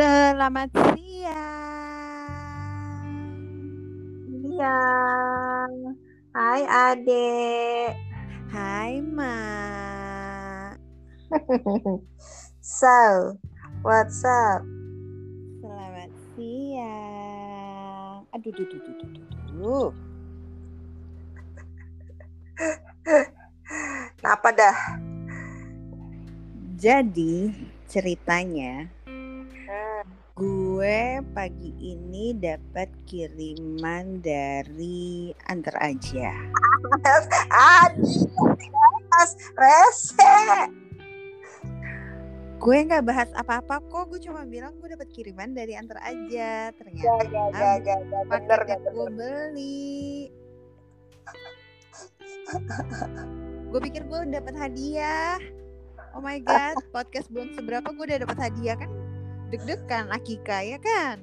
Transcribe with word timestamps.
Selamat 0.00 0.72
siang. 0.96 2.32
Siang. 4.32 5.72
Hai 6.32 6.64
adek. 6.64 8.00
Hai 8.48 9.04
Ma. 9.04 9.36
so, 12.80 13.36
what's 13.84 14.24
up? 14.24 14.64
Selamat 15.60 16.08
siang. 16.32 18.24
Aduh, 18.32 18.56
duh, 18.56 18.64
duh, 18.72 18.80
duh, 18.80 18.94
duh, 19.04 19.10
duh, 19.12 19.28
duh. 19.52 19.92
Kenapa 24.16 24.48
dah? 24.56 24.96
Jadi 26.80 27.52
ceritanya. 27.84 28.88
Gue 30.40 31.20
pagi 31.36 31.68
ini 31.84 32.32
dapat 32.32 32.88
kiriman 33.04 34.24
dari 34.24 35.28
antar 35.52 35.76
aja. 35.76 36.32
Adi, 37.52 38.24
mas, 39.12 39.36
rese. 39.52 40.40
Gue 42.56 42.76
nggak 42.88 43.04
bahas 43.04 43.28
apa-apa 43.36 43.84
kok. 43.84 44.08
Gue 44.08 44.16
cuma 44.24 44.48
bilang 44.48 44.80
gue 44.80 44.88
dapat 44.88 45.12
kiriman 45.12 45.52
dari 45.52 45.76
antar 45.76 46.00
aja. 46.00 46.72
Ternyata 46.72 47.04
gak, 47.04 47.20
gak, 47.28 47.76
gak, 47.84 48.00
gak, 48.08 48.24
bener, 48.24 48.60
paket 48.64 48.64
gak, 48.64 48.80
yang 48.80 48.80
gue 48.80 49.08
bener. 49.12 49.12
beli. 49.20 49.92
gue 53.68 53.80
pikir 53.92 54.02
gue 54.08 54.18
dapat 54.32 54.54
hadiah. 54.56 55.36
Oh 56.16 56.24
my 56.24 56.40
god, 56.40 56.80
podcast 56.96 57.28
belum 57.28 57.52
seberapa 57.52 57.92
gue 57.92 58.04
udah 58.08 58.24
dapat 58.24 58.38
hadiah 58.40 58.80
kan? 58.80 58.99
Deg-degan 59.50 60.06
Akika 60.14 60.62
ya 60.62 60.78
kan? 60.78 61.18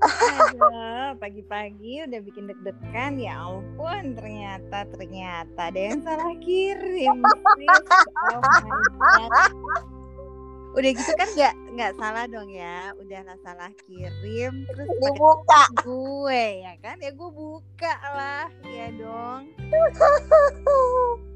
Aduh, 0.00 1.12
pagi-pagi 1.20 2.08
udah 2.08 2.20
bikin 2.24 2.48
deg-degan 2.48 3.20
ya 3.20 3.36
ampun 3.36 4.16
ternyata 4.16 4.88
ternyata 4.88 5.68
ada 5.68 5.76
yang 5.76 6.00
salah 6.00 6.32
kirim. 6.40 7.20
Oh. 7.20 8.40
Udah 10.80 10.90
gitu 10.96 11.12
kan 11.20 11.28
nggak 11.36 11.54
nggak 11.76 11.92
salah 12.00 12.24
dong 12.30 12.48
ya, 12.48 12.96
udah 12.96 13.20
lah 13.28 13.36
salah 13.44 13.68
kirim 13.84 14.64
terus 14.64 14.88
Dibuka. 15.04 15.68
gue 15.84 16.64
ya 16.64 16.72
kan 16.80 16.96
ya 16.96 17.12
gue 17.12 17.30
buka 17.34 17.94
lah 18.16 18.48
ya 18.64 18.88
dong 18.96 19.52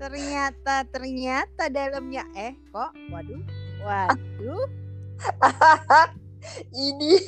ternyata 0.00 0.88
ternyata 0.88 1.68
dalamnya 1.68 2.24
eh 2.32 2.56
kok? 2.72 2.96
Waduh 3.12 3.44
waduh. 3.84 4.64
Ini, 6.72 7.20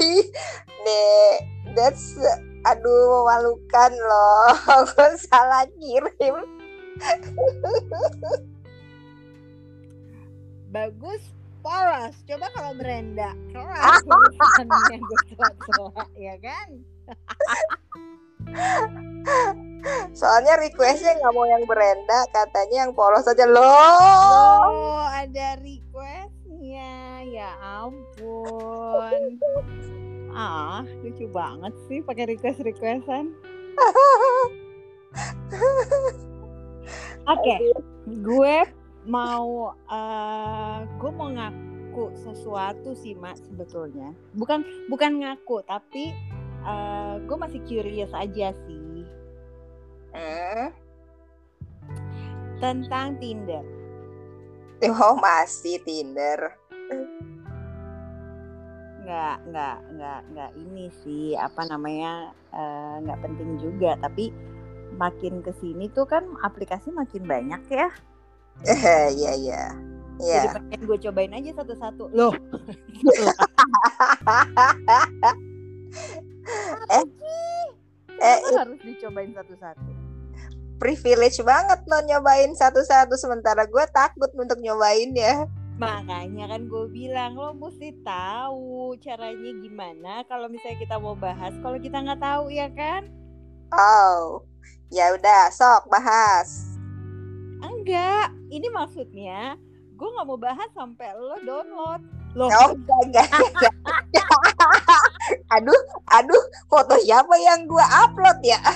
nih, 0.89 1.33
that's, 1.77 2.17
aduh, 2.65 3.05
memalukan 3.13 3.93
loh. 3.93 4.57
Gue 4.89 5.11
salah 5.21 5.69
kirim. 5.77 6.49
bagus 10.73 11.21
polos. 11.61 12.17
Coba 12.25 12.49
kalau 12.57 12.73
gue 15.05 15.21
tua 15.69 16.09
ya 16.17 16.41
kan 16.41 16.69
Soalnya 20.19 20.61
requestnya 20.61 21.19
nggak 21.19 21.35
mau 21.35 21.47
yang 21.49 21.65
Brenda, 21.67 22.27
katanya 22.31 22.87
yang 22.87 22.93
polos 22.95 23.27
aja 23.27 23.47
loh. 23.49 23.63
oh 24.71 25.07
ada 25.11 25.59
requestnya 25.59 27.23
ya 27.27 27.51
ampun 27.63 29.39
ah 30.33 30.83
lucu 31.05 31.29
banget 31.29 31.73
sih 31.87 32.01
pakai 32.01 32.25
request 32.33 32.65
requestan 32.65 33.33
Oke, 37.23 37.55
gue 38.11 38.57
mau 39.07 39.71
eh 39.87 40.79
gue 40.99 41.11
mau 41.15 41.31
ngaku 41.31 42.11
sesuatu 42.19 42.99
sih 42.99 43.15
mak 43.15 43.39
sebetulnya. 43.39 44.11
Bukan 44.35 44.67
bukan 44.91 45.23
ngaku 45.23 45.63
tapi 45.63 46.11
eh 46.63 47.15
gue 47.27 47.37
masih 47.37 47.61
curious 47.67 48.13
aja 48.15 48.55
sih 48.67 49.05
Hmm. 50.13 50.69
tentang 52.61 53.17
Tinder. 53.17 53.65
Oh 54.85 55.17
masih 55.17 55.81
Tinder. 55.83 56.53
Nggak 59.03 59.37
nggak 59.51 59.77
nggak 59.97 60.21
nggak 60.31 60.51
ini 60.61 60.87
sih 61.03 61.33
apa 61.35 61.65
namanya 61.67 62.31
eh, 62.53 62.95
nggak 63.03 63.21
penting 63.25 63.57
juga 63.59 63.97
tapi 63.99 64.31
makin 65.01 65.41
ke 65.41 65.51
sini 65.59 65.89
tuh 65.97 66.05
kan 66.05 66.29
aplikasi 66.45 66.93
makin 66.93 67.25
banyak 67.25 67.63
ya. 67.73 67.89
Eh, 68.69 69.09
Iya 69.17 69.33
iya. 69.33 69.63
Iya. 70.21 70.41
Jadi 70.45 70.49
pengen 70.61 70.81
gue 70.87 70.99
cobain 71.09 71.33
aja 71.33 71.51
satu-satu. 71.57 72.13
Loh. 72.13 72.37
Eh, 76.91 77.05
eh 78.23 78.39
Kenapa 78.43 78.61
harus 78.67 78.81
dicobain 78.83 79.33
satu-satu. 79.35 79.91
privilege 80.83 81.39
banget 81.47 81.79
lo 81.87 82.03
nyobain 82.11 82.51
satu-satu 82.59 83.15
sementara 83.15 83.71
gue 83.71 83.85
takut 83.95 84.27
untuk 84.35 84.59
nyobainnya. 84.59 85.47
Makanya 85.79 86.51
kan 86.51 86.67
gue 86.67 86.85
bilang 86.91 87.39
lo 87.39 87.55
mesti 87.55 87.95
tahu 88.03 88.99
caranya 88.99 89.51
gimana 89.63 90.27
kalau 90.27 90.51
misalnya 90.51 90.83
kita 90.83 90.99
mau 90.99 91.15
bahas 91.15 91.55
kalau 91.63 91.79
kita 91.79 92.03
nggak 92.03 92.19
tahu 92.19 92.51
ya 92.51 92.67
kan? 92.75 93.07
Oh, 93.71 94.43
ya 94.91 95.15
udah 95.15 95.55
sok 95.55 95.87
bahas. 95.87 96.77
Enggak, 97.63 98.35
ini 98.51 98.67
maksudnya 98.67 99.55
gue 99.95 100.09
nggak 100.19 100.27
mau 100.27 100.39
bahas 100.39 100.67
sampai 100.75 101.15
lo 101.15 101.39
download. 101.47 102.03
Loh, 102.33 102.49
Oh, 102.49 102.73
enggak, 102.73 103.01
enggak, 103.05 103.29
enggak. 103.29 103.75
aduh, 105.57 105.81
aduh, 106.09 106.43
foto 106.73 106.97
siapa 107.05 107.37
yang 107.37 107.69
gue 107.69 107.85
upload 108.05 108.41
ya? 108.41 108.57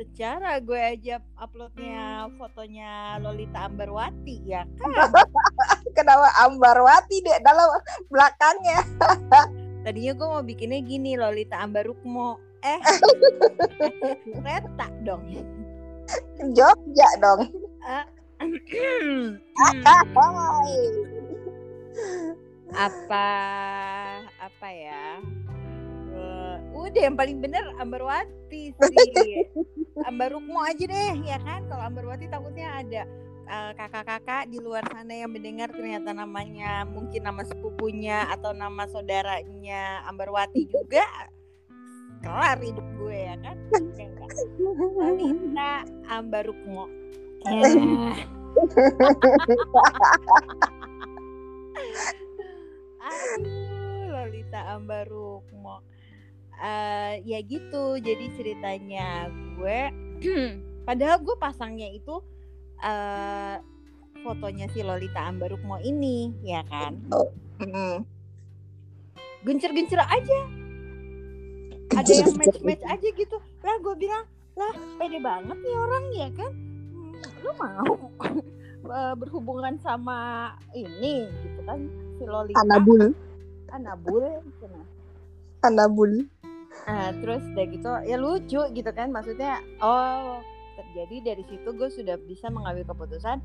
secara 0.00 0.56
gue 0.64 0.80
aja 0.80 1.20
uploadnya 1.36 2.24
fotonya 2.40 3.20
Lolita 3.20 3.68
Ambarwati 3.68 4.40
ya 4.48 4.64
kan? 4.80 5.12
Kenapa 5.96 6.32
Ambarwati 6.40 7.20
deh 7.20 7.36
dalam 7.44 7.68
belakangnya? 8.08 8.80
Tadinya 9.84 10.12
gue 10.16 10.28
mau 10.28 10.40
bikinnya 10.40 10.80
gini 10.80 11.20
Lolita 11.20 11.60
Ambarukmo. 11.60 12.40
Eh, 12.64 12.80
kereta 14.40 14.88
dong. 15.04 15.24
Jogja 16.56 17.08
dong. 17.20 17.44
Hmm. 18.40 19.36
Apa 22.70 23.28
apa 24.38 24.68
ya? 24.70 25.18
Eh, 26.10 26.56
udah 26.74 27.02
yang 27.10 27.16
paling 27.18 27.42
bener 27.42 27.62
Ambarwati 27.82 28.70
sih. 28.74 29.46
Ambarukmo 30.06 30.62
aja 30.62 30.84
deh 30.86 31.12
ya 31.26 31.38
kan? 31.42 31.66
Kalau 31.66 31.82
Ambarwati 31.82 32.30
takutnya 32.30 32.78
ada 32.78 33.02
eh, 33.50 33.72
kakak-kakak 33.74 34.46
di 34.50 34.58
luar 34.62 34.86
sana 34.86 35.14
yang 35.14 35.34
mendengar 35.34 35.70
ternyata 35.74 36.14
namanya 36.14 36.86
mungkin 36.86 37.26
nama 37.26 37.42
sepupunya 37.42 38.30
atau 38.30 38.54
nama 38.54 38.86
saudaranya 38.86 40.06
Ambarwati 40.06 40.70
juga 40.70 41.02
kelar 42.22 42.58
hidup 42.62 42.86
gue 43.00 43.18
ya 43.18 43.34
kan. 43.42 43.56
Lolita 44.94 45.82
Ambarukmo 46.06 46.86
Eh. 47.48 48.20
Aduh, 53.00 54.12
Lolita 54.12 54.76
Ambarukmo. 54.76 55.80
Eh 56.60 57.24
ya 57.24 57.40
gitu, 57.40 57.96
jadi 57.96 58.28
ceritanya 58.36 59.32
gue, 59.56 59.80
padahal 60.88 61.24
gue 61.24 61.36
pasangnya 61.40 61.88
itu 61.88 62.20
eh 62.84 63.56
fotonya 64.20 64.68
si 64.68 64.84
Lolita 64.84 65.24
Ambarukmo 65.24 65.80
ini, 65.80 66.36
ya 66.44 66.60
kan? 66.68 67.00
Mm. 67.64 68.04
Gencer-gencer 69.40 70.04
aja, 70.04 70.38
ada 71.96 72.12
yang 72.12 72.36
match-match 72.36 72.84
aja 72.84 73.08
gitu. 73.16 73.36
Lah 73.64 73.76
gue 73.80 73.94
bilang, 73.96 74.24
lah 74.52 74.72
pede 75.00 75.16
banget 75.24 75.56
nih 75.56 75.76
orang 75.80 76.04
ya 76.12 76.28
kan? 76.36 76.52
Hmm, 76.92 77.16
lu 77.40 77.50
mau 77.56 77.92
eh, 79.00 79.14
berhubungan 79.16 79.80
sama 79.80 80.52
ini 80.76 81.24
gitu 81.40 81.60
kan? 81.64 82.09
Si 82.20 82.28
Lolita. 82.28 82.60
Anabul, 82.60 83.16
Anabul. 83.72 84.24
Anabul. 85.64 86.12
Nah, 86.84 87.16
terus 87.16 87.40
udah 87.56 87.66
gitu 87.72 87.88
ya 88.04 88.16
lucu 88.20 88.60
gitu 88.76 88.90
kan 88.92 89.08
maksudnya 89.08 89.64
oh 89.80 90.44
terjadi 90.76 91.32
dari 91.32 91.44
situ 91.48 91.68
gue 91.76 91.88
sudah 91.92 92.16
bisa 92.24 92.48
mengambil 92.48 92.88
keputusan 92.88 93.40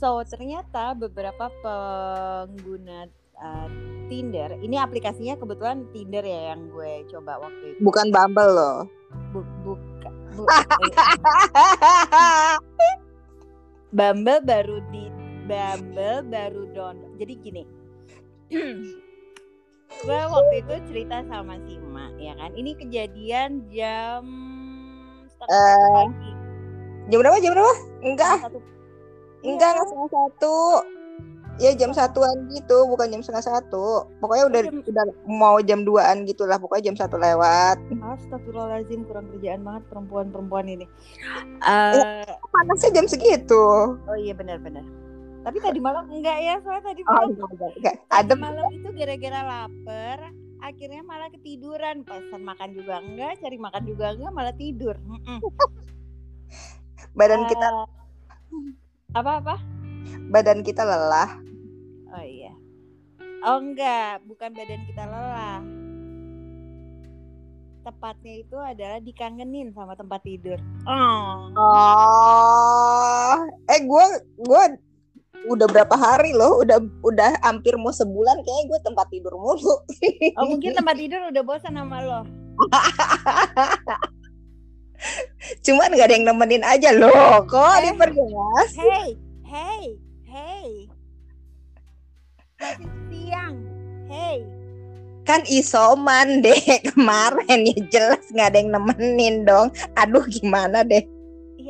So 0.00 0.24
ternyata 0.24 0.96
beberapa 0.96 1.52
pengguna 1.60 3.04
uh, 3.36 3.68
Tinder, 4.08 4.56
ini 4.64 4.80
aplikasinya 4.80 5.36
kebetulan 5.36 5.84
Tinder 5.92 6.24
ya 6.24 6.56
yang 6.56 6.72
gue 6.72 7.04
coba 7.12 7.36
waktu 7.36 7.76
itu. 7.76 7.84
Bukan 7.84 8.08
Bumble 8.08 8.48
loh. 8.48 8.88
Bu, 9.36 9.44
buka, 9.60 10.08
bu, 10.32 10.48
eh, 10.48 10.64
Bumble 14.00 14.40
baru 14.40 14.80
di 14.88 15.12
Bumble 15.44 16.24
baru 16.32 16.64
download. 16.72 17.09
Jadi 17.20 17.32
gini. 17.36 17.62
gue 20.00 20.20
waktu 20.24 20.54
itu 20.58 20.74
cerita 20.88 21.20
sama 21.28 21.60
si 21.60 21.76
Ma, 21.84 22.08
ya 22.16 22.32
kan. 22.32 22.50
Ini 22.52 22.72
kejadian 22.74 23.68
jam 23.68 24.24
setengah 25.28 25.60
pagi. 26.08 26.30
Jam 27.06 27.18
berapa? 27.20 27.36
Jam 27.38 27.52
berapa? 27.52 27.74
Enggak, 28.00 28.36
satu. 28.40 28.58
enggak, 29.42 29.68
Iya. 29.68 29.72
enggak 29.76 29.86
setengah 29.86 30.10
satu. 30.10 30.56
Ya 31.60 31.76
jam 31.76 31.92
satuan 31.92 32.48
gitu, 32.48 32.88
bukan 32.88 33.12
jam 33.12 33.20
setengah 33.20 33.44
satu. 33.44 34.08
Pokoknya 34.16 34.48
udah 34.48 34.60
Jam- 34.64 34.80
udah 34.80 35.04
mau 35.28 35.60
jam 35.60 35.84
duaan 35.84 36.24
gitulah, 36.24 36.56
pokoknya 36.56 36.88
jam 36.88 36.96
satu 36.96 37.20
lewat. 37.20 37.76
Astagfirullahaladzim 37.92 39.04
kurang 39.04 39.28
kerjaan 39.28 39.60
banget 39.60 39.84
perempuan-perempuan 39.92 40.64
ini. 40.66 40.86
Eh, 41.60 42.24
Panasnya 42.48 42.96
jam 42.96 43.04
segitu. 43.04 43.60
oh 43.92 44.16
iya 44.16 44.32
benar-benar. 44.32 44.80
Tapi 45.40 45.56
tadi 45.58 45.80
malam 45.80 46.04
enggak 46.06 46.38
ya, 46.38 46.54
soalnya 46.60 46.84
tadi 46.86 47.00
Oh, 47.02 47.14
malam 47.16 47.28
enggak, 47.32 47.48
enggak, 47.50 47.70
enggak. 47.76 47.96
tadi 48.06 48.12
Adem. 48.12 48.38
malam 48.38 48.66
itu 48.70 48.88
gara-gara 48.92 49.40
lapar, 49.42 50.18
akhirnya 50.60 51.02
malah 51.02 51.28
ketiduran. 51.30 51.96
Pesan 52.04 52.42
makan 52.42 52.70
juga 52.72 53.00
enggak, 53.00 53.40
cari 53.40 53.56
makan 53.56 53.82
juga 53.84 54.06
enggak, 54.12 54.32
malah 54.32 54.54
tidur. 54.54 54.96
Badan 57.10 57.42
kita 57.44 57.66
Eh, 57.66 57.86
apa-apa? 59.12 59.56
badan 60.30 60.62
kita 60.62 60.84
lelah. 60.84 61.40
Oh 62.10 62.22
iya. 62.22 62.52
Oh 63.40 63.58
enggak, 63.58 64.22
bukan 64.22 64.52
badan 64.52 64.82
kita 64.84 65.02
lelah. 65.02 65.58
Tepatnya 67.80 68.34
itu 68.36 68.54
adalah 68.54 69.00
dikangenin 69.00 69.72
sama 69.72 69.96
tempat 69.96 70.20
tidur. 70.20 70.60
Oh. 70.84 71.48
Oh, 71.56 73.32
eh 73.66 73.80
gue 73.80 74.04
gue 74.38 74.64
udah 75.48 75.66
berapa 75.72 75.96
hari 75.96 76.36
loh, 76.36 76.60
udah 76.60 76.76
udah 77.00 77.40
hampir 77.40 77.72
mau 77.80 77.88
sebulan 77.88 78.44
kayaknya 78.44 78.64
gue 78.68 78.80
tempat 78.84 79.06
tidur 79.08 79.34
mulu. 79.36 79.74
Oh 80.38 80.44
mungkin 80.46 80.76
tempat 80.76 80.96
tidur 81.00 81.20
udah 81.32 81.42
bosan 81.42 81.74
sama 81.76 82.04
lo. 82.04 82.20
Cuman 85.64 85.96
gak 85.96 86.12
ada 86.12 86.14
yang 86.16 86.28
nemenin 86.28 86.60
aja 86.60 86.92
loh, 86.92 87.40
kok 87.48 87.80
Eh. 87.80 87.88
diperjelas. 87.88 88.70
Hey, 88.76 89.08
hey, 89.48 89.84
hey. 90.28 90.68
Masih 92.60 92.88
siang. 93.08 93.56
Hey. 94.12 94.44
Kan 95.24 95.40
isoman 95.48 96.28
deh 96.44 96.60
kemarin 96.84 97.64
ya 97.64 97.76
jelas 97.88 98.24
nggak 98.28 98.48
ada 98.52 98.58
yang 98.60 98.70
nemenin 98.76 99.48
dong. 99.48 99.72
Aduh 99.96 100.24
gimana 100.28 100.84
deh. 100.84 101.00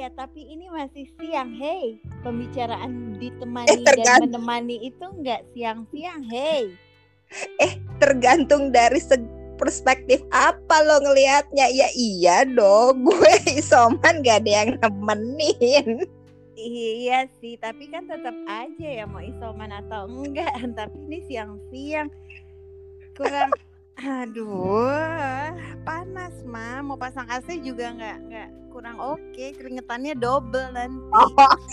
Iya, 0.00 0.16
tapi 0.16 0.48
ini 0.48 0.64
masih 0.72 1.04
siang. 1.20 1.52
Hey, 1.60 2.00
pembicaraan 2.24 3.20
ditemani 3.20 3.84
Eh, 3.84 4.00
dan 4.00 4.24
menemani 4.24 4.88
itu 4.88 5.04
enggak 5.04 5.44
siang-siang. 5.52 6.24
Hey. 6.24 6.72
Tergantung 8.00 8.72
dari 8.72 8.96
perspektif 9.60 10.24
apa 10.32 10.80
lo 10.88 11.04
ngelihatnya. 11.04 11.68
Ya 11.68 11.92
iya 11.92 12.48
dong, 12.48 13.04
gue 13.12 13.60
isoman 13.60 14.24
gak 14.24 14.40
ada 14.40 14.64
yang 14.64 14.70
nemenin. 14.80 16.08
Iya 16.56 17.28
sih, 17.36 17.60
tapi 17.60 17.92
kan 17.92 18.08
tetap 18.08 18.32
aja 18.48 18.88
ya 18.88 19.04
mau 19.04 19.20
isoman 19.20 19.68
atau 19.68 20.08
enggak. 20.08 20.48
Tapi 20.80 20.96
ini 21.12 21.28
siang-siang 21.28 22.08
kurang 23.20 23.52
aduh 24.00 25.52
panas 25.82 26.32
mah 26.42 26.80
mau 26.80 26.96
pasang 26.96 27.28
AC 27.28 27.60
juga 27.60 27.92
nggak 27.92 28.16
nggak 28.26 28.48
kurang 28.70 28.96
oke. 28.96 29.46
Keringetannya 29.58 30.14
double 30.14 30.70
nanti. 30.70 31.02
Oh, 31.10 31.28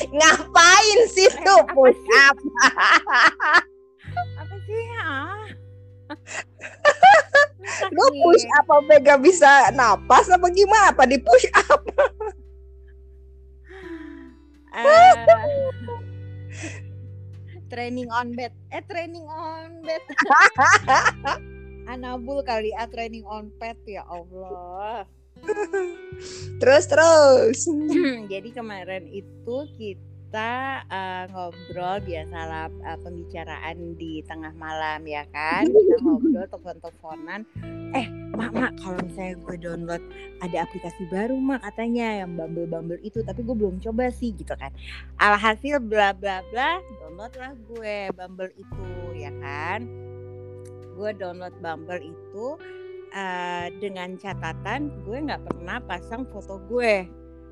ngapain 0.10 1.00
sih 1.08 1.30
Eh, 1.30 1.36
tuh? 1.40 1.62
apa 1.62 1.72
push 1.72 1.94
sih? 1.94 2.18
up? 2.20 2.36
apa 4.42 4.56
sih? 4.66 4.84
Ah 4.98 5.46
Lu 7.92 8.06
push 8.18 8.46
up 8.58 8.68
apa 8.74 8.94
gak 8.98 9.20
bisa 9.22 9.70
napas 9.72 10.26
apa 10.28 10.48
gimana? 10.50 10.90
Apa 10.90 11.06
di 11.06 11.22
push 11.22 11.48
up? 11.70 11.82
Eh, 14.74 15.14
training 17.68 18.10
on 18.10 18.34
bed. 18.34 18.54
Eh 18.70 18.82
training 18.84 19.26
on 19.26 19.82
bed 19.82 20.02
Anabul 21.88 22.44
kali 22.44 22.76
ah 22.76 22.84
training 22.84 23.24
on 23.24 23.48
pet 23.56 23.80
ya 23.88 24.04
Allah. 24.12 25.08
Terus 26.60 26.84
terus. 26.90 27.60
jadi 28.28 28.50
kemarin 28.52 29.08
itu 29.08 29.56
kita 29.80 30.84
eh, 30.90 31.24
ngobrol 31.32 32.04
biasalah 32.04 32.68
eh, 32.74 33.00
pembicaraan 33.00 33.96
di 33.96 34.20
tengah 34.28 34.52
malam 34.60 35.06
ya 35.08 35.24
kan? 35.32 35.64
Kita 35.64 35.96
ngobrol 36.04 36.44
telepon-teleponan. 36.52 37.48
Eh 37.96 38.10
mak 38.36 38.52
mak 38.52 38.76
kalau 38.84 39.00
misalnya 39.00 39.40
gue 39.48 39.56
download 39.64 40.04
ada 40.44 40.68
aplikasi 40.68 41.08
baru 41.08 41.40
mak 41.40 41.64
katanya 41.64 42.26
yang 42.26 42.36
Bumble 42.36 42.68
Bumble 42.68 43.00
itu 43.00 43.24
tapi 43.24 43.48
gue 43.48 43.56
belum 43.56 43.80
coba 43.80 44.12
sih 44.12 44.36
gitu 44.36 44.52
kan. 44.60 44.76
Alhasil 45.24 45.80
bla 45.80 46.12
bla 46.12 46.44
bla 46.52 46.84
download 47.00 47.32
lah 47.40 47.56
gue 47.56 48.12
Bumble 48.12 48.52
itu 48.60 48.86
ya 49.16 49.32
kan 49.40 50.07
gue 50.98 51.10
download 51.14 51.54
Bumble 51.62 52.02
itu 52.02 52.58
eh, 53.14 53.70
dengan 53.78 54.18
catatan 54.18 54.90
gue 55.06 55.18
nggak 55.30 55.46
pernah 55.46 55.78
pasang 55.86 56.26
foto 56.34 56.58
gue 56.66 57.06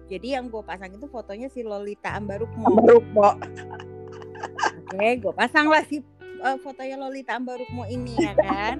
jadi 0.05 0.37
yang 0.37 0.53
gue 0.53 0.61
pasang 0.61 0.93
itu 0.93 1.09
fotonya 1.09 1.49
si 1.49 1.65
Lolita 1.65 2.13
Ambarukmo 2.13 2.77
Baru 2.77 3.01
kok. 3.01 3.35
Oke, 4.85 5.09
gue 5.17 5.33
pasang 5.33 5.65
lah 5.65 5.81
si 5.89 6.05
uh, 6.45 6.57
fotonya 6.61 7.01
Lolita 7.01 7.33
Ambarukmo 7.41 7.89
ini 7.89 8.13
ya 8.13 8.37
kan. 8.37 8.77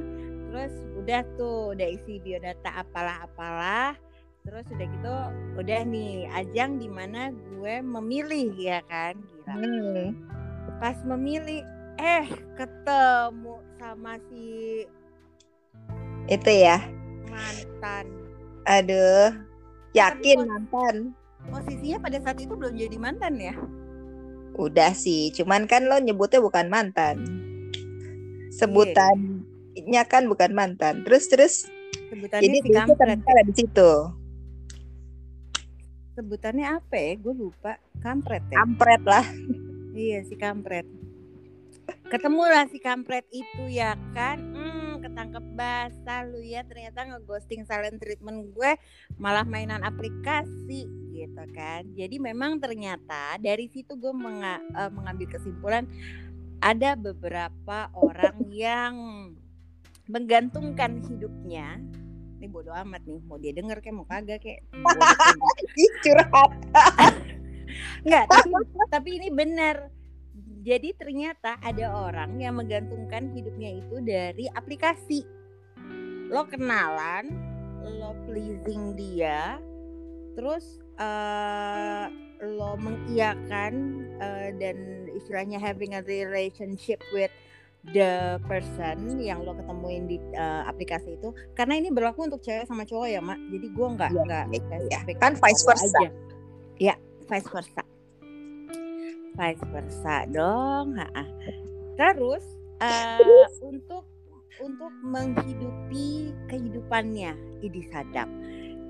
Terus 0.54 0.74
udah 1.02 1.22
tuh, 1.36 1.74
udah 1.74 1.88
isi 1.90 2.22
biodata 2.22 2.86
apalah-apalah. 2.86 3.98
Terus 4.46 4.70
udah 4.70 4.86
gitu, 4.86 5.16
udah 5.58 5.80
nih 5.90 6.30
ajang 6.30 6.78
di 6.78 6.86
mana 6.86 7.34
gue 7.34 7.82
memilih 7.82 8.54
ya 8.54 8.86
kan, 8.86 9.18
gila. 9.18 9.58
Hmm. 9.58 10.14
Pas 10.78 10.94
memilih, 11.02 11.66
eh 11.98 12.30
ketemu 12.54 13.65
sama 13.86 14.18
si 14.34 14.82
Itu 16.26 16.50
ya. 16.50 16.82
mantan. 17.30 18.06
Aduh. 18.66 19.30
Yakin 19.94 20.42
Tapi 20.42 20.50
mantan. 20.50 20.96
Posisinya 21.46 22.02
pada 22.02 22.18
saat 22.18 22.42
itu 22.42 22.58
belum 22.58 22.74
jadi 22.74 22.98
mantan 22.98 23.38
ya? 23.38 23.54
Udah 24.58 24.90
sih, 24.98 25.30
cuman 25.38 25.70
kan 25.70 25.86
lo 25.86 26.02
nyebutnya 26.02 26.42
bukan 26.42 26.66
mantan. 26.66 27.22
Sebutannya 28.50 30.02
kan 30.10 30.26
bukan 30.26 30.58
mantan. 30.58 31.06
Terus 31.06 31.30
terus 31.30 31.54
Sebutannya 32.10 32.42
jadi 32.42 32.58
si 32.66 32.70
kampret. 32.74 32.98
ternyata 32.98 33.30
di 33.46 33.54
situ. 33.54 33.92
Sebutannya 36.18 36.66
apa 36.74 36.96
ya? 36.98 37.12
Gue 37.22 37.34
lupa. 37.38 37.78
Kampret 38.02 38.42
ya? 38.50 38.66
Kampret 38.66 39.02
lah. 39.06 39.26
Iya 39.94 40.26
si 40.26 40.34
kampret. 40.34 40.88
Ketemulah 42.16 42.64
si 42.72 42.80
kampret 42.80 43.28
itu 43.36 43.68
ya 43.68 44.00
kan. 44.16 44.40
Hmm, 44.40 45.04
ketangkep 45.04 45.44
basah 45.52 46.24
lu 46.24 46.40
ya 46.40 46.64
ternyata 46.64 47.04
ngeghosting 47.04 47.68
silent 47.68 48.00
treatment 48.00 48.56
gue 48.56 48.72
malah 49.20 49.44
mainan 49.44 49.84
aplikasi 49.84 50.88
gitu 51.12 51.44
kan. 51.52 51.84
Jadi 51.92 52.16
memang 52.24 52.64
ternyata 52.64 53.36
dari 53.44 53.68
situ 53.68 54.00
gue 54.00 54.16
menga- 54.16 54.64
eh, 54.64 54.92
mengambil 54.96 55.28
kesimpulan 55.28 55.84
ada 56.64 56.96
beberapa 56.96 57.92
orang 57.92 58.48
yang 58.48 58.96
menggantungkan 60.08 61.04
hidupnya 61.04 61.84
ini 62.40 62.48
bodo 62.48 62.72
amat 62.72 63.04
nih 63.04 63.20
mau 63.28 63.36
dia 63.36 63.52
denger 63.52 63.84
kayak 63.84 63.96
mau 63.96 64.08
kagak 64.08 64.40
kayak. 64.40 64.64
Ih, 65.84 65.94
curhat. 66.00 66.52
Enggak, 68.08 68.26
tapi 68.32 68.50
tapi 68.88 69.10
ini 69.20 69.28
benar. 69.36 69.92
Jadi 70.66 70.98
ternyata 70.98 71.62
ada 71.62 71.94
orang 71.94 72.42
yang 72.42 72.58
menggantungkan 72.58 73.30
hidupnya 73.38 73.78
itu 73.78 74.02
dari 74.02 74.50
aplikasi. 74.50 75.22
Lo 76.34 76.42
kenalan, 76.50 77.30
lo 77.86 78.18
pleasing 78.26 78.98
dia, 78.98 79.62
terus 80.34 80.82
eh, 80.98 82.06
lo 82.42 82.82
mengiyakan 82.82 83.74
eh, 84.18 84.50
dan 84.58 84.78
istilahnya 85.14 85.62
having 85.62 85.94
a 85.94 86.02
relationship 86.02 86.98
with 87.14 87.30
the 87.94 88.42
person 88.50 89.22
yang 89.22 89.46
lo 89.46 89.54
ketemuin 89.54 90.10
di 90.10 90.18
eh, 90.34 90.64
aplikasi 90.66 91.14
itu 91.16 91.30
karena 91.54 91.78
ini 91.78 91.94
berlaku 91.94 92.26
untuk 92.26 92.42
cewek 92.42 92.66
sama 92.66 92.82
cowok 92.82 93.06
ya 93.06 93.22
mak 93.22 93.38
jadi 93.54 93.68
gue 93.70 93.88
nggak 93.94 94.10
Iya, 94.12 94.24
nggak 94.26 94.46
iya, 94.50 94.60
spesifik 94.66 95.16
Kan 95.22 95.34
vice 95.38 95.62
cowok 95.62 95.70
versa. 95.78 96.00
aja. 96.02 96.10
ya 96.82 96.96
vice 97.30 97.50
versa 97.54 97.82
vice 99.36 99.64
versa 99.72 100.26
dong. 100.32 100.96
Terus 102.00 102.44
uh, 102.82 103.48
untuk 103.70 104.04
untuk 104.64 104.92
menghidupi 105.04 106.32
kehidupannya 106.48 107.36
ini 107.60 107.82
sadap. 107.92 108.28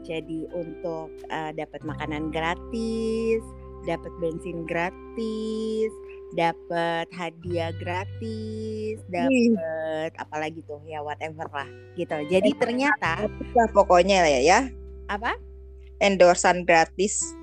Jadi 0.05 0.45
untuk 0.53 1.09
uh, 1.33 1.49
dapat 1.57 1.81
makanan 1.81 2.29
gratis, 2.29 3.41
dapat 3.89 4.13
bensin 4.21 4.69
gratis, 4.69 5.89
dapat 6.37 7.09
hadiah 7.09 7.73
gratis, 7.81 9.01
dapat 9.09 10.13
apalagi 10.21 10.61
tuh 10.69 10.77
ya 10.85 11.01
whatever 11.01 11.49
lah 11.49 11.65
gitu. 11.97 12.21
Jadi 12.29 12.53
ternyata 12.61 13.25
Nah, 13.25 13.69
pokoknya 13.73 14.29
ya 14.29 14.41
ya 14.45 14.59
apa? 15.09 15.33
endorsan 15.97 16.67
gratis. 16.69 17.33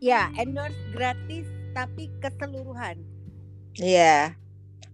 Ya, 0.00 0.30
endorse 0.38 0.78
gratis 0.94 1.44
tapi 1.72 2.10
keseluruhan. 2.18 2.98
Iya. 3.78 4.34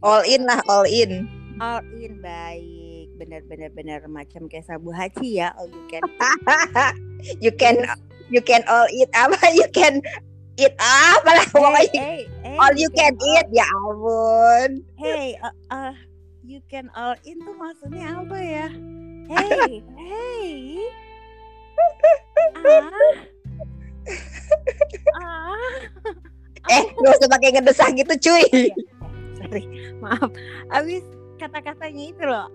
All 0.04 0.23
in 0.28 0.45
lah, 0.45 0.61
all 0.68 0.85
in. 0.85 1.25
All 1.56 1.80
in 1.97 2.21
baik. 2.21 3.09
Bener 3.16 3.40
bener 3.73 4.04
macam 4.12 4.45
kayak 4.45 4.68
sabu 4.68 4.92
haji 4.92 5.40
ya, 5.40 5.56
all 5.56 5.73
you 5.73 5.83
can. 5.88 6.02
you 7.45 7.52
can 7.52 7.76
you 8.28 8.45
can 8.45 8.61
all 8.68 8.85
eat 8.92 9.09
apa? 9.16 9.40
You 9.59 9.64
can 9.73 10.04
eat 10.56 10.75
apa 10.80 11.30
lah 11.33 11.47
pokoknya. 11.52 12.00
hey, 12.00 12.21
hey, 12.45 12.56
all 12.61 12.75
you 12.76 12.88
can 12.92 13.12
eat 13.16 13.47
ya 13.52 13.64
ampun. 13.68 14.85
Hey, 14.97 15.37
uh, 15.40 15.52
uh, 15.73 15.95
you 16.45 16.61
can 16.68 16.88
all 16.97 17.16
in 17.25 17.40
tuh 17.45 17.56
maksudnya 17.56 18.21
apa 18.21 18.37
ya? 18.40 18.68
Hey, 19.33 19.80
hey. 20.00 20.52
Ah. 22.56 22.88
Ah. 25.18 26.26
Eh, 26.66 26.85
gak 26.99 27.14
usah 27.18 27.30
pakai 27.30 27.50
ngedesah 27.54 27.88
gitu 27.94 28.14
cuy. 28.30 28.44
Sorry, 29.38 29.64
maaf. 30.02 30.30
Abis 30.75 31.04
kata-katanya 31.38 32.04
itu 32.11 32.25
loh. 32.26 32.49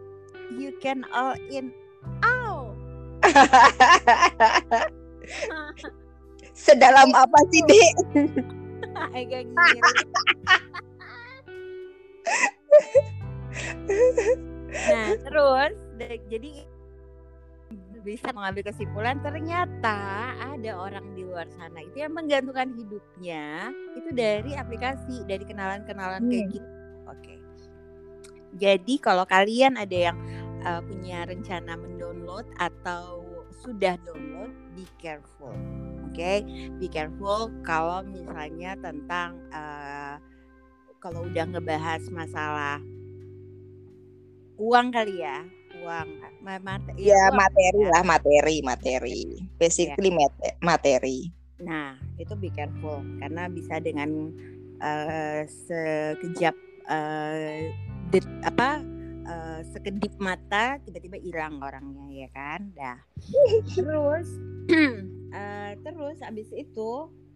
You 0.52 0.76
can 0.84 1.08
all 1.16 1.38
in. 1.48 1.72
Ow. 2.26 2.76
Sedalam 6.58 7.16
apa 7.16 7.40
sih, 7.54 7.62
Dek? 7.64 7.94
Agak 9.16 9.48
nah, 14.92 15.10
terus 15.20 15.74
jadi 16.28 16.52
bisa 18.02 18.34
mengambil 18.34 18.66
kesimpulan 18.74 19.22
ternyata 19.22 20.34
ada 20.38 20.72
orang 20.74 21.06
di 21.14 21.22
luar 21.22 21.46
sana 21.54 21.86
itu 21.86 22.02
yang 22.02 22.14
menggantungkan 22.18 22.74
hidupnya 22.74 23.70
itu 23.94 24.10
dari 24.12 24.58
aplikasi 24.58 25.22
dari 25.30 25.46
kenalan-kenalan 25.46 26.26
kayak 26.28 26.46
Hmm. 26.50 26.54
gitu. 26.54 26.70
Oke. 27.08 27.36
Jadi 28.60 29.00
kalau 29.00 29.24
kalian 29.24 29.80
ada 29.80 29.98
yang 30.12 30.18
uh, 30.66 30.82
punya 30.84 31.24
rencana 31.24 31.80
mendownload 31.80 32.46
atau 32.60 33.24
sudah 33.62 33.96
download, 34.04 34.52
be 34.74 34.84
careful. 35.00 35.54
Oke, 36.12 36.44
be 36.76 36.92
careful 36.92 37.48
kalau 37.64 38.04
misalnya 38.04 38.76
tentang 38.82 39.40
uh, 39.56 40.20
kalau 41.00 41.24
udah 41.30 41.46
ngebahas 41.48 42.04
masalah 42.12 42.84
uang 44.60 44.92
kali 44.92 45.24
ya, 45.24 45.42
uang 45.82 46.08
ma- 46.40 46.62
mate- 46.62 46.96
Ya 46.96 47.18
uang 47.28 47.38
materi 47.38 47.80
ya. 47.80 47.90
lah, 47.90 48.04
materi, 48.04 48.56
materi. 48.62 49.22
Basically 49.58 50.10
mate- 50.10 50.58
materi. 50.60 51.30
Nah, 51.58 51.94
itu 52.16 52.34
be 52.36 52.50
careful 52.50 53.02
karena 53.18 53.46
bisa 53.46 53.78
dengan 53.78 54.34
uh, 54.78 55.42
sekejap 55.46 56.56
uh, 56.86 57.70
det- 58.10 58.42
apa 58.42 58.82
uh, 59.24 59.60
sekedip 59.68 60.14
mata 60.18 60.82
tiba-tiba 60.82 61.18
hilang 61.18 61.62
orangnya 61.62 62.26
ya 62.26 62.30
kan. 62.32 62.62
Dah. 62.74 62.98
terus 63.68 64.30
uh, 65.32 65.72
terus 65.86 66.18
abis 66.22 66.50
itu 66.52 66.92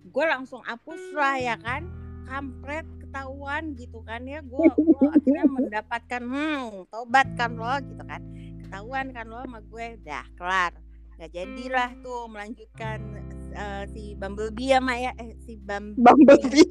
gue 0.06 0.26
langsung 0.26 0.62
hapus 0.62 1.02
lah 1.14 1.38
ya 1.38 1.58
kan. 1.58 1.86
Kampret 2.26 2.86
ketahuan 3.16 3.72
gitu 3.80 4.04
kan 4.04 4.28
ya 4.28 4.44
gue 4.44 4.60
akhirnya 5.16 5.48
mendapatkan 5.48 6.20
hmm 6.20 6.92
tobat 6.92 7.24
kan 7.40 7.56
lo 7.56 7.80
gitu 7.80 8.04
kan. 8.04 8.20
Ketahuan 8.60 9.16
kan 9.16 9.32
lo 9.32 9.40
sama 9.48 9.64
gue. 9.64 9.96
Dah 10.04 10.28
kelar. 10.36 10.76
Nggak 11.16 11.32
jadilah 11.32 11.90
tuh 12.04 12.28
melanjutkan 12.28 13.00
eh, 13.56 13.84
si 13.88 14.20
Bumblebee 14.20 14.76
sama 14.76 15.00
ya. 15.00 15.16
Eh 15.16 15.32
si 15.48 15.56
Bam 15.56 15.96
Bumblebee. 15.96 16.68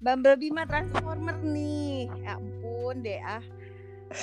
Bumblebee. 0.00 0.48
Mah 0.48 0.64
Transformer 0.64 1.36
nih. 1.44 2.08
Ya 2.24 2.40
ampun 2.40 3.04
deh 3.04 3.20
ah. 3.20 3.44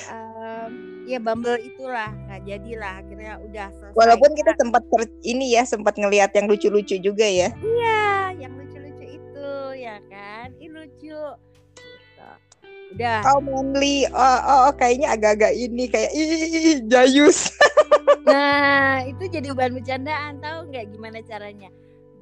Em, 0.10 1.06
ya 1.06 1.22
Bumble 1.22 1.62
itulah 1.62 2.10
nggak 2.10 2.50
jadilah. 2.50 2.98
Akhirnya 2.98 3.34
udah 3.46 3.68
selesai 3.78 3.94
Walaupun 3.94 4.34
kita 4.34 4.58
kan. 4.58 4.60
sempat 4.66 4.84
ini 5.22 5.54
ya, 5.54 5.70
sempat 5.70 6.02
ngelihat 6.02 6.34
yang 6.34 6.50
lucu-lucu 6.50 6.98
juga 6.98 7.30
ya. 7.30 7.54
iya 7.62 8.34
yang 8.42 8.58
itu 8.58 8.71
ya 9.92 10.00
kan 10.08 10.56
ini 10.56 10.72
lucu 10.72 11.20
Gitu. 12.22 12.98
udah 12.98 13.20
Oh 13.32 13.40
manly, 13.40 14.04
oh, 14.12 14.20
oh, 14.20 14.60
oh, 14.68 14.74
kayaknya 14.76 15.16
agak-agak 15.16 15.56
ini 15.56 15.88
kayak 15.88 16.12
ih 16.14 16.84
jayus. 16.88 17.48
Nah, 18.22 19.02
itu 19.04 19.28
jadi 19.28 19.52
bahan 19.52 19.82
bercandaan 19.82 20.40
tahu 20.40 20.70
nggak 20.70 20.94
gimana 20.94 21.26
caranya? 21.26 21.74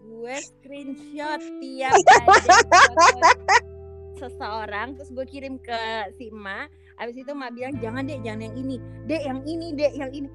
Gue 0.08 0.32
screenshot 0.40 1.44
tiap 1.60 1.92
seseorang 4.20 4.96
terus 4.96 5.12
gue 5.12 5.28
kirim 5.28 5.60
ke 5.60 6.08
si 6.16 6.32
Ma. 6.32 6.72
Habis 6.96 7.20
itu 7.20 7.32
Ma 7.36 7.52
bilang 7.52 7.76
jangan 7.84 8.08
deh, 8.08 8.16
jangan 8.24 8.48
yang 8.48 8.56
ini. 8.58 8.78
Dek 9.12 9.22
yang 9.28 9.42
ini, 9.44 9.68
dek 9.76 9.94
yang 10.00 10.12
ini. 10.16 10.30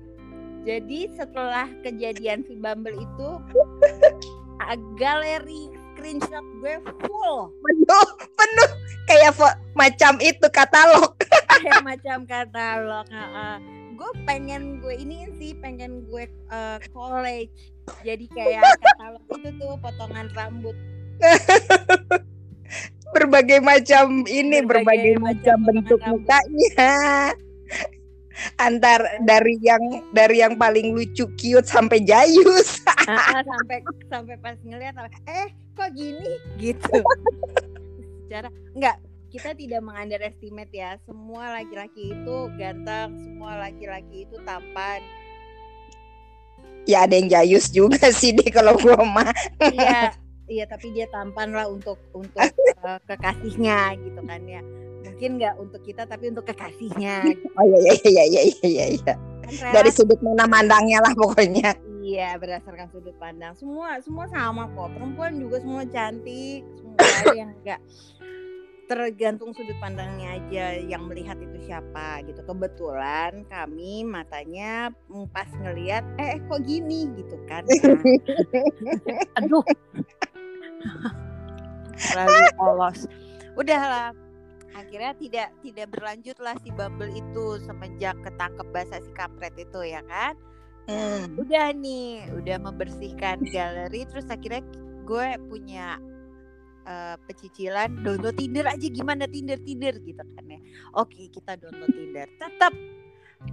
Jadi 0.69 1.01
setelah 1.17 1.67
kejadian 1.81 2.45
si 2.45 2.61
Bumble 2.61 3.01
itu 3.01 3.29
galeri 5.01 5.73
screenshot 5.95 6.43
gue 6.59 6.75
full 7.07 7.55
penuh, 7.63 8.07
penuh 8.35 8.71
kayak 9.07 9.33
macam 9.79 10.19
itu 10.19 10.47
katalog. 10.51 11.15
kayak 11.63 11.81
macam 11.87 12.27
katalog. 12.27 13.07
Gue 13.95 14.11
pengen 14.27 14.83
gue 14.83 14.95
ini 14.99 15.31
sih, 15.39 15.55
pengen 15.63 16.03
gue 16.11 16.27
eh, 16.27 16.79
college. 16.91 17.73
Jadi 18.03 18.27
kayak 18.35 18.67
katalog 18.83 19.25
itu 19.39 19.49
tuh 19.63 19.73
potongan 19.79 20.27
rambut 20.35 20.75
berbagai 23.15 23.63
macam 23.63 24.27
ini 24.27 24.61
Berbagai 24.67 24.83
berbagai, 24.83 25.15
macam 25.23 25.57
macam 25.63 25.67
bentuk 25.71 26.01
mukanya 26.11 26.91
antar 28.59 29.01
dari 29.23 29.55
yang 29.63 30.03
dari 30.11 30.43
yang 30.43 30.59
paling 30.59 30.91
lucu 30.91 31.31
cute 31.39 31.67
sampai 31.71 32.03
jayus 32.03 32.83
sampai 33.05 33.79
sampai 34.09 34.37
pas 34.41 34.57
ngeliat 34.65 34.95
eh 35.29 35.49
kok 35.77 35.91
gini? 35.93 36.33
Gitu. 36.57 36.97
Secara 38.27 38.49
enggak 38.73 38.97
kita 39.29 39.51
tidak 39.53 39.81
mengunderestimate 39.85 40.73
ya. 40.73 40.97
Semua 41.05 41.61
laki-laki 41.61 42.15
itu 42.15 42.37
ganteng 42.57 43.19
semua 43.21 43.59
laki-laki 43.61 44.25
itu 44.25 44.37
tampan. 44.47 45.03
Ya 46.85 47.09
ada 47.09 47.17
yang 47.17 47.29
jayus 47.33 47.73
juga 47.73 48.13
sih 48.19 48.33
deh 48.33 48.49
kalau 48.49 48.77
gua 48.81 49.01
mah. 49.05 49.33
Iya 49.61 50.15
iya 50.45 50.65
tapi 50.69 50.93
dia 50.93 51.09
tampan 51.09 51.57
lah 51.57 51.65
untuk 51.69 51.97
untuk 52.13 52.41
eh, 52.41 52.99
kekasihnya 53.09 53.97
gitu 54.01 54.21
kan 54.25 54.41
ya. 54.49 54.63
Mungkin 55.05 55.37
nggak 55.37 55.55
untuk 55.61 55.81
kita 55.85 56.09
tapi 56.09 56.33
untuk 56.33 56.49
kekasihnya. 56.49 57.29
Oh 57.61 57.65
iya 57.69 57.93
iya 58.05 58.25
iya 58.25 58.25
iya 58.25 58.43
iya 58.65 58.87
iya 58.97 59.15
Kan 59.45 59.73
dari 59.77 59.91
sudut 59.93 60.17
mana 60.25 60.49
mandangnya 60.49 61.05
lah 61.05 61.13
pokoknya 61.13 61.77
iya 62.05 62.37
berdasarkan 62.37 62.93
sudut 62.93 63.17
pandang. 63.17 63.57
Semua 63.57 63.97
semua 64.05 64.29
sama 64.29 64.69
kok. 64.77 64.93
Perempuan 64.93 65.41
juga 65.41 65.57
semua 65.65 65.89
cantik 65.89 66.61
semua 66.77 67.01
ada 67.25 67.33
yang 67.33 67.51
enggak 67.65 67.81
tergantung 68.85 69.57
sudut 69.57 69.73
pandangnya 69.81 70.37
aja 70.37 70.77
yang 70.77 71.09
melihat 71.09 71.41
itu 71.41 71.57
siapa 71.65 72.21
gitu. 72.29 72.45
Kebetulan 72.45 73.49
kami 73.49 74.05
matanya 74.05 74.93
pas 75.33 75.49
ngelihat 75.57 76.05
eh 76.21 76.37
kok 76.45 76.61
gini? 76.69 77.09
gitu 77.17 77.37
kan. 77.49 77.65
Nah, 77.65 77.97
aduh. 79.41 79.65
Terlalu 81.97 82.37
polos. 82.61 82.99
Udahlah. 83.57 84.13
Akhirnya 84.75 85.15
tidak 85.17 85.49
tidak 85.63 85.87
berlanjut 85.95 86.37
lah 86.43 86.59
si 86.61 86.69
Bumble 86.75 87.15
itu 87.15 87.63
semenjak 87.63 88.19
ketangkep 88.27 88.67
bahasa 88.75 88.99
si 89.01 89.11
kampret 89.15 89.55
itu 89.55 89.81
ya 89.87 90.03
kan 90.11 90.35
Hmm. 90.85 91.41
udah 91.41 91.73
nih 91.73 92.29
udah 92.29 92.61
membersihkan 92.61 93.41
galeri 93.49 94.05
terus 94.05 94.29
akhirnya 94.29 94.61
gue 95.09 95.29
punya 95.49 95.97
eh, 96.85 97.17
pecicilan 97.25 98.05
download 98.05 98.37
Tinder 98.37 98.69
aja 98.69 98.87
gimana 98.93 99.25
Tinder 99.25 99.57
Tinder 99.61 99.97
gitu 100.05 100.21
kan 100.21 100.45
ya. 100.45 100.61
Oke 101.01 101.33
kita 101.33 101.57
download 101.57 101.93
Tinder. 101.93 102.29
Tetap 102.37 102.73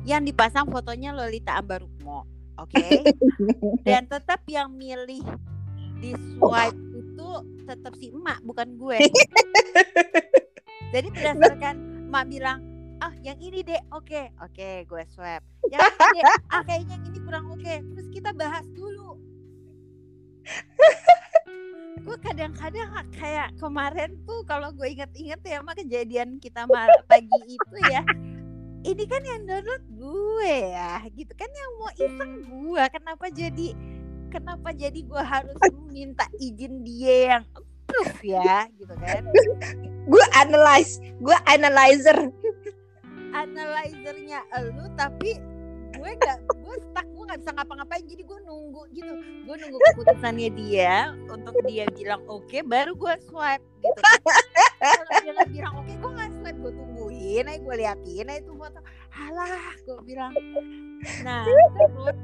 yang 0.04 0.28
dipasang 0.28 0.68
fotonya 0.68 1.16
Lolita 1.16 1.56
Ambarukmo 1.56 2.28
oke? 2.60 2.88
Dan 3.88 4.12
tetap 4.12 4.44
yang 4.52 4.72
milih 4.76 5.24
di 6.04 6.12
swipe 6.36 6.76
itu 6.76 7.02
itu 7.22 7.30
tetap 7.70 7.94
si 8.00 8.10
emak 8.10 8.40
bukan 8.42 8.68
gue. 8.80 8.98
Jadi 10.94 11.08
berdasarkan 11.14 11.76
emak 12.10 12.24
bilang 12.28 12.60
ah 13.02 13.14
yang 13.26 13.38
ini 13.42 13.66
deh 13.66 13.82
oke 13.90 14.22
oke 14.46 14.70
gue 14.86 15.04
swab 15.10 15.42
yang 15.70 15.82
ini 15.82 16.22
deh 16.22 16.26
ah 16.54 16.62
kayaknya 16.62 16.96
yang 16.98 17.04
ini 17.10 17.20
kurang 17.32 17.48
oke. 17.48 17.74
Terus 17.96 18.08
kita 18.12 18.36
bahas 18.36 18.68
dulu. 18.76 19.16
Gue 22.04 22.18
kadang-kadang 22.20 22.92
kayak 23.16 23.56
kemarin 23.56 24.20
tuh 24.28 24.44
kalau 24.44 24.68
gue 24.76 24.84
inget-inget 24.84 25.40
ya 25.48 25.64
sama 25.64 25.72
kejadian 25.72 26.44
kita 26.44 26.68
pagi 27.08 27.40
itu 27.48 27.78
ya. 27.88 28.04
Ini 28.84 29.04
kan 29.08 29.24
yang 29.24 29.48
download 29.48 29.84
gue 29.96 30.56
ya 30.76 31.08
gitu. 31.16 31.32
Kan 31.40 31.48
yang 31.56 31.72
mau 31.80 31.92
iseng 31.96 32.34
gue 32.52 32.84
kenapa 32.92 33.26
jadi 33.32 33.68
kenapa 34.28 34.76
jadi 34.76 35.00
gue 35.08 35.24
harus 35.24 35.56
minta 35.88 36.28
izin 36.36 36.84
dia 36.84 37.40
yang 37.40 37.44
approve 37.56 38.20
ya 38.28 38.68
gitu 38.76 38.92
kan. 39.00 39.24
Gue 40.12 40.26
analyze 40.34 40.98
gue 41.22 41.38
analyzer 41.46 42.34
analyzernya 43.32 44.44
elu 44.60 44.86
tapi 45.00 45.40
gue 45.92 46.12
gak 46.24 46.40
gue 46.56 46.76
stuck 46.88 47.08
gue 47.12 47.24
nggak 47.28 47.40
bisa 47.44 47.52
ngapa-ngapain. 47.52 48.06
Jadi 48.08 48.24
gue 48.24 48.40
nunggu 48.48 48.82
gitu 48.96 49.14
gue 49.46 49.56
nunggu 49.60 49.78
keputusannya 49.92 50.50
dia 50.56 51.14
untuk 51.28 51.56
dia 51.68 51.86
bilang 51.94 52.22
oke 52.32 52.58
baru 52.66 52.96
gue 52.96 53.14
swipe 53.28 53.66
gitu. 53.84 54.02
Kalau 54.82 55.06
dia 55.22 55.34
bilang 55.52 55.74
oke 55.84 55.94
gue 55.94 56.12
nggak 56.16 56.32
swipe 56.40 56.60
gue 56.64 56.74
tungguin 56.74 57.46
aja 57.48 57.60
gue 57.60 57.76
liatin 57.76 58.32
aja 58.32 58.40
itu 58.40 58.54
foto. 58.56 58.80
Halah 59.12 59.76
gue 59.84 60.00
bilang. 60.08 60.34
Nah 61.28 61.44
terus 61.76 62.20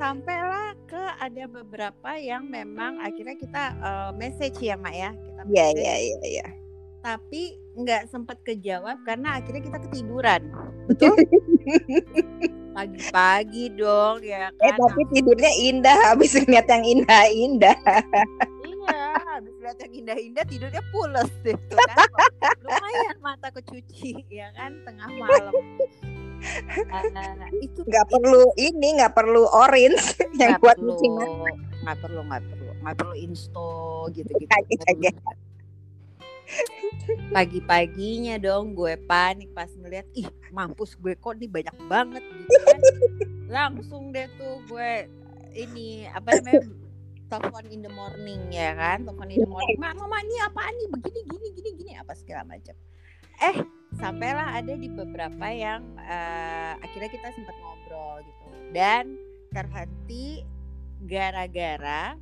sampailah 0.00 0.74
ke 0.88 1.04
ada 1.20 1.44
beberapa 1.46 2.10
yang 2.18 2.48
memang 2.48 2.98
akhirnya 2.98 3.36
kita 3.38 3.62
uh, 3.78 4.10
message 4.16 4.58
ya 4.58 4.74
mak 4.80 4.96
ya. 4.96 5.10
Kita 5.12 5.40
Iya 5.46 5.66
message, 5.70 5.78
iya 5.78 5.94
iya 6.00 6.18
iya. 6.26 6.61
Tapi 7.02 7.42
nggak 7.74 8.08
sempat 8.08 8.38
kejawab 8.46 8.96
karena 9.02 9.36
akhirnya 9.36 9.62
kita 9.62 9.78
ketiduran. 9.82 10.42
Betul. 10.86 11.18
Pagi-pagi 12.72 13.68
dong 13.76 14.24
ya 14.24 14.48
Eh 14.48 14.72
kan? 14.72 14.80
tapi 14.80 15.04
tidurnya 15.12 15.52
indah 15.52 15.98
habis 16.08 16.32
ngeliat 16.32 16.64
yang 16.64 16.84
indah-indah. 16.88 17.76
iya 18.64 19.02
habis 19.28 19.54
lihat 19.60 19.76
yang 19.78 19.92
indah-indah 19.92 20.44
tidurnya 20.46 20.82
pules 20.88 21.30
deh 21.44 21.58
tuh 21.68 21.76
kan? 21.76 22.06
Lumayan 22.64 23.18
mata 23.20 23.52
kecuci 23.52 24.24
ya 24.32 24.48
kan? 24.56 24.72
Tengah 24.82 25.08
malam. 25.12 25.52
Ah, 26.90 27.06
itu 27.54 27.86
Nggak 27.86 28.06
perlu 28.08 28.42
ini 28.58 28.98
nggak 28.98 29.14
perlu 29.14 29.46
orange 29.46 30.18
yang 30.40 30.58
buat 30.58 30.74
perlu 30.74 30.90
cuci 30.90 31.06
mata. 31.12 31.50
nggak 31.82 31.96
perlu 32.00 32.20
nggak 32.24 32.42
perlu. 32.46 32.70
Nggak 32.82 32.96
perlu 32.98 33.14
insto 33.14 33.70
gitu 34.10 34.32
gitu. 34.38 34.50
Pagi-paginya 37.32 38.36
dong 38.38 38.76
gue 38.76 38.94
panik 39.08 39.50
pas 39.56 39.68
ngeliat 39.72 40.06
ih 40.12 40.28
mampus 40.52 40.94
gue 41.00 41.16
kok 41.16 41.34
nih 41.40 41.50
banyak 41.50 41.76
banget 41.88 42.22
gitu 42.22 42.56
kan. 42.62 42.80
Langsung 43.48 44.12
deh 44.12 44.28
tuh 44.36 44.60
gue 44.68 45.08
ini 45.52 46.08
apa 46.08 46.40
namanya 46.40 46.64
telepon 47.32 47.64
in 47.72 47.80
the 47.80 47.92
morning 47.92 48.40
ya 48.52 48.76
kan? 48.76 49.04
Telepon 49.04 49.28
in 49.32 49.40
the 49.44 49.50
morning 49.50 49.76
mama 49.80 50.04
mama 50.04 50.20
ini 50.24 50.36
apaan 50.44 50.72
nih? 50.76 50.88
Begini 50.92 51.20
gini 51.26 51.48
gini 51.56 51.70
gini 51.76 51.92
apa 51.96 52.12
segala 52.16 52.44
macam. 52.44 52.76
Eh 53.40 53.56
sampailah 53.96 54.60
ada 54.60 54.74
di 54.76 54.88
beberapa 54.92 55.46
yang 55.48 55.82
eh, 55.98 56.72
akhirnya 56.80 57.10
kita 57.10 57.28
sempat 57.32 57.56
ngobrol 57.60 58.20
gitu. 58.24 58.44
Dan 58.72 59.16
terhenti 59.52 60.44
gara-gara 61.04 62.16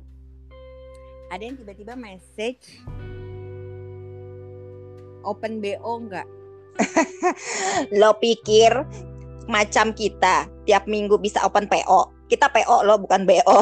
ada 1.31 1.43
yang 1.47 1.55
tiba-tiba 1.55 1.95
message 1.95 2.83
open 5.23 5.61
BO 5.61 5.93
enggak 6.01 6.27
Lo 7.99 8.15
pikir 8.17 8.71
macam 9.49 9.91
kita 9.91 10.47
tiap 10.63 10.87
minggu 10.87 11.17
bisa 11.19 11.43
open 11.43 11.67
PO. 11.67 12.29
Kita 12.31 12.47
PO 12.47 12.87
lo 12.87 12.95
bukan 13.01 13.27
BO. 13.27 13.61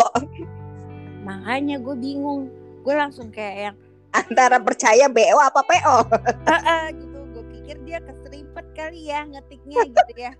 makanya 1.29 1.77
gue 1.77 1.93
bingung 1.99 2.49
gue 2.81 2.95
langsung 2.95 3.29
kayak 3.29 3.57
yang 3.71 3.75
Antara 4.09 4.57
percaya 4.57 5.05
BO 5.05 5.37
apa 5.37 5.61
PO. 5.61 5.97
"Ah, 6.49 6.61
ah," 6.65 6.85
gitu 6.89 7.19
gue 7.37 7.43
pikir 7.53 7.77
dia 7.85 8.01
keseripet 8.01 8.65
kali 8.73 9.13
ya 9.13 9.29
ngetiknya 9.29 9.85
gitu 9.85 10.13
ya 10.17 10.33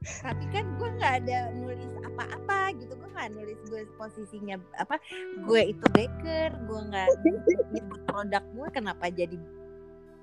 tapi 0.00 0.44
kan 0.48 0.64
gue 0.80 0.88
nggak 0.96 1.14
ada 1.20 1.52
nulis 1.60 1.92
apa-apa 2.08 2.72
gitu 2.80 2.96
gue 2.96 3.10
nggak 3.12 3.36
nulis 3.36 3.60
gue 3.68 3.84
posisinya 4.00 4.56
apa 4.80 4.96
gue 5.44 5.76
itu 5.76 5.86
baker 5.92 6.56
gue 6.56 6.80
nggak 6.88 7.08
nyebut 7.76 8.00
produk 8.08 8.40
gue 8.40 8.68
kenapa 8.72 9.12
jadi 9.12 9.36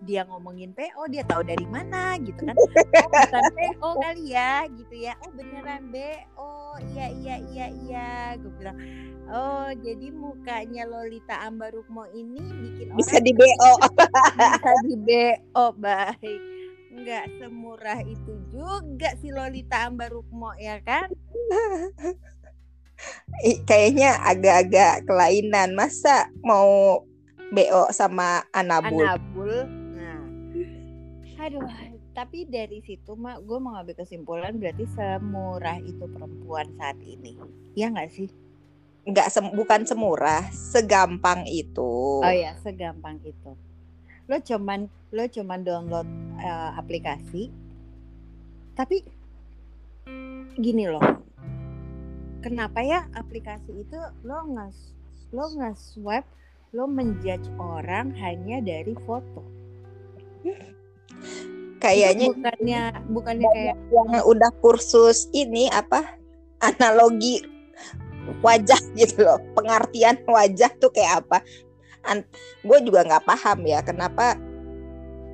dia 0.06 0.22
ngomongin 0.30 0.78
PO 0.78 1.10
dia 1.10 1.26
tahu 1.26 1.42
dari 1.42 1.66
mana 1.66 2.20
gitu 2.22 2.46
kan. 2.46 2.56
Oh, 2.98 3.10
bukan 3.10 3.44
PO 3.54 3.90
kali 3.98 4.24
ya 4.34 4.54
gitu 4.70 4.96
ya. 4.96 5.14
Oh 5.26 5.32
beneran 5.34 5.90
BO 5.90 6.78
iya 6.94 7.08
iya 7.10 7.36
iya 7.50 7.66
iya 7.72 8.12
gue 8.38 8.52
bilang. 8.62 8.78
Oh 9.28 9.70
jadi 9.82 10.08
mukanya 10.14 10.86
Lolita 10.86 11.42
Ambarukmo 11.50 12.06
ini 12.14 12.42
bikin 12.42 12.94
Bisa 12.94 13.18
orang 13.18 13.26
di 13.26 13.34
BO. 13.34 13.72
bisa 14.38 14.72
di 14.86 14.96
BO 15.02 15.66
baik. 15.82 16.42
Nggak 16.98 17.26
semurah 17.42 18.00
itu 18.06 18.34
juga 18.54 19.10
si 19.18 19.34
Lolita 19.34 19.90
Ambarukmo 19.90 20.54
ya 20.62 20.78
kan? 20.86 21.10
Kayaknya 23.66 24.22
agak-agak 24.22 25.06
kelainan. 25.06 25.74
Masa 25.74 26.30
mau 26.46 27.02
BO 27.54 27.84
sama 27.94 28.46
Anabul? 28.54 29.06
Anabul 29.06 29.77
aduh. 31.48 31.64
Tapi 32.12 32.44
dari 32.50 32.84
situ 32.84 33.16
mak 33.16 33.46
gue 33.46 33.58
mau 33.62 33.78
ngambil 33.78 34.04
kesimpulan 34.04 34.54
berarti 34.60 34.84
semurah 34.92 35.78
itu 35.80 36.04
perempuan 36.10 36.68
saat 36.76 37.00
ini. 37.06 37.38
Ya 37.78 37.88
nggak 37.88 38.10
sih? 38.12 38.30
Nggak 39.08 39.32
sem- 39.32 39.56
bukan 39.56 39.88
semurah, 39.88 40.44
segampang 40.52 41.48
itu. 41.48 42.20
oh 42.20 42.34
ya 42.34 42.52
segampang 42.60 43.22
itu. 43.24 43.52
Lo 44.28 44.38
cuman 44.44 44.92
lo 45.16 45.24
cuman 45.32 45.60
download 45.64 46.08
eh, 46.44 46.72
aplikasi 46.76 47.48
tapi 48.76 49.02
gini 50.60 50.86
loh. 50.86 51.04
Kenapa 52.44 52.84
ya 52.84 53.08
aplikasi 53.16 53.88
itu 53.88 53.98
lo 54.28 54.44
nggak 54.52 54.72
lo 55.32 55.44
nggak 55.48 55.76
swipe 55.76 56.28
lo 56.76 56.84
menjudge 56.84 57.48
orang 57.58 58.12
hanya 58.20 58.60
dari 58.60 58.92
foto 59.08 59.44
Kayaknya 61.88 62.26
Itu 62.28 62.36
bukannya 62.36 62.82
bukannya 63.16 63.48
kayak 63.56 63.76
yang 63.96 64.10
udah 64.28 64.52
kursus 64.60 65.32
ini 65.32 65.72
apa 65.72 66.04
analogi 66.60 67.40
wajah 68.44 68.80
gitu 69.00 69.24
loh. 69.24 69.40
Pengertian 69.56 70.20
wajah 70.28 70.72
tuh 70.84 70.92
kayak 70.92 71.24
apa. 71.24 71.40
Gue 72.64 72.80
juga 72.84 73.08
nggak 73.08 73.24
paham 73.24 73.64
ya 73.64 73.80
kenapa 73.84 74.36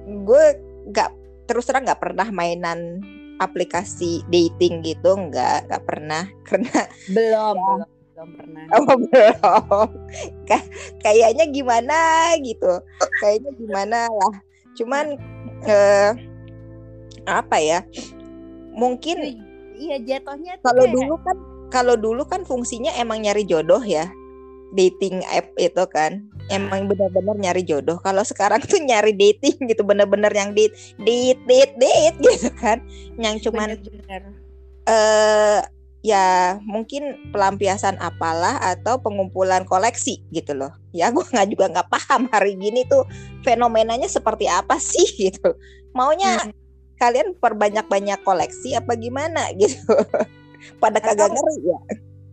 gue 0.05 0.45
nggak 0.93 1.09
terus 1.49 1.65
terang 1.65 1.89
nggak 1.89 2.01
pernah 2.01 2.27
mainan 2.29 3.01
aplikasi 3.41 4.21
dating 4.29 4.85
gitu 4.85 5.17
nggak 5.17 5.65
nggak 5.69 5.83
pernah. 5.89 6.29
Karena 6.47 6.79
belum 7.09 7.55
belum 7.57 7.89
belum 8.13 8.29
pernah. 8.37 8.63
Oh, 8.77 8.97
belum. 9.09 9.87
Ka- 10.49 10.69
kayaknya 11.01 11.49
gimana 11.49 11.97
gitu. 12.45 12.77
Kayaknya 13.17 13.51
gimana 13.57 13.99
lah. 14.05 14.33
Cuman 14.77 15.05
eh, 15.65 16.32
apa 17.23 17.57
ya 17.59 17.79
mungkin 18.73 19.39
iya 19.77 19.97
jatuhnya 20.01 20.59
tuh 20.59 20.65
kalau 20.69 20.83
kayak- 20.85 20.95
dulu 20.95 21.15
kan 21.21 21.37
kalau 21.73 21.95
dulu 21.97 22.23
kan 22.25 22.41
fungsinya 22.45 22.93
emang 22.99 23.25
nyari 23.25 23.45
jodoh 23.45 23.81
ya 23.81 24.09
dating 24.73 25.21
app 25.29 25.53
itu 25.61 25.83
kan 25.93 26.25
emang 26.49 26.89
benar-benar 26.89 27.37
nyari 27.37 27.61
jodoh. 27.63 28.01
Kalau 28.01 28.25
sekarang 28.25 28.59
tuh 28.65 28.81
nyari 28.81 29.13
dating 29.13 29.69
gitu 29.69 29.85
bener-bener 29.85 30.33
yang 30.33 30.51
date 30.57 30.73
date 30.99 31.39
date 31.45 31.73
date 31.77 32.17
gitu 32.19 32.49
kan. 32.57 32.81
Yang 33.21 33.47
cuman 33.49 33.77
bener-bener 33.77 34.21
eh 34.83 35.61
ya 36.03 36.59
mungkin 36.67 37.31
pelampiasan 37.31 37.95
apalah 38.03 38.59
atau 38.59 38.99
pengumpulan 38.99 39.63
koleksi 39.63 40.19
gitu 40.35 40.51
loh. 40.57 40.73
Ya 40.91 41.13
gue 41.13 41.23
nggak 41.23 41.47
juga 41.53 41.65
nggak 41.71 41.89
paham 41.93 42.27
hari 42.33 42.59
gini 42.59 42.83
tuh 42.89 43.07
fenomenanya 43.45 44.09
seperti 44.09 44.49
apa 44.49 44.75
sih 44.81 45.05
gitu. 45.29 45.53
Maunya 45.93 46.41
Hmm. 46.43 46.51
Kalian 46.95 47.35
perbanyak-banyak 47.35 48.19
koleksi 48.21 48.73
apa 48.73 48.93
gimana 48.93 49.49
gitu 49.59 49.93
pada 50.77 50.97
kagak 50.97 51.29
ngeri 51.29 51.57
ya 51.65 51.79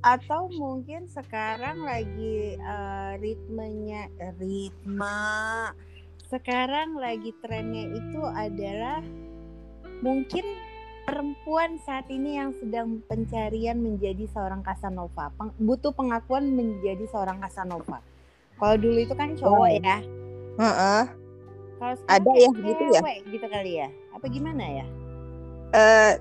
atau 0.00 0.48
mungkin 0.50 1.04
sekarang 1.06 1.84
lagi 1.84 2.56
eh, 2.56 3.12
ritmenya 3.18 4.08
ritme 4.36 5.20
sekarang 6.26 6.94
lagi 6.94 7.34
trennya 7.38 7.90
itu 7.90 8.22
adalah 8.24 9.02
mungkin 10.00 10.46
perempuan 11.02 11.76
saat 11.82 12.06
ini 12.06 12.38
yang 12.38 12.54
sedang 12.54 13.02
pencarian 13.04 13.76
menjadi 13.76 14.30
seorang 14.30 14.62
Casanova 14.62 15.34
peng- 15.34 15.56
butuh 15.58 15.90
pengakuan 15.90 16.48
menjadi 16.48 17.02
seorang 17.08 17.40
Casanova 17.40 17.98
Kalau 18.54 18.76
dulu 18.76 19.00
itu 19.00 19.12
kan 19.12 19.32
cowok 19.34 19.56
Oh. 19.58 19.66
ya. 19.66 19.96
Heeh. 20.54 21.02
Kalau 21.76 21.94
sekarang 21.96 22.12
Ada 22.14 22.28
kayak 22.30 22.38
ya 22.38 22.50
gitu 22.62 22.84
ya? 22.86 23.00
gitu 23.26 23.46
kali 23.48 23.72
ya. 23.74 23.88
Apa 24.14 24.26
gimana 24.26 24.64
ya? 24.64 24.86
Eh, 25.70 26.14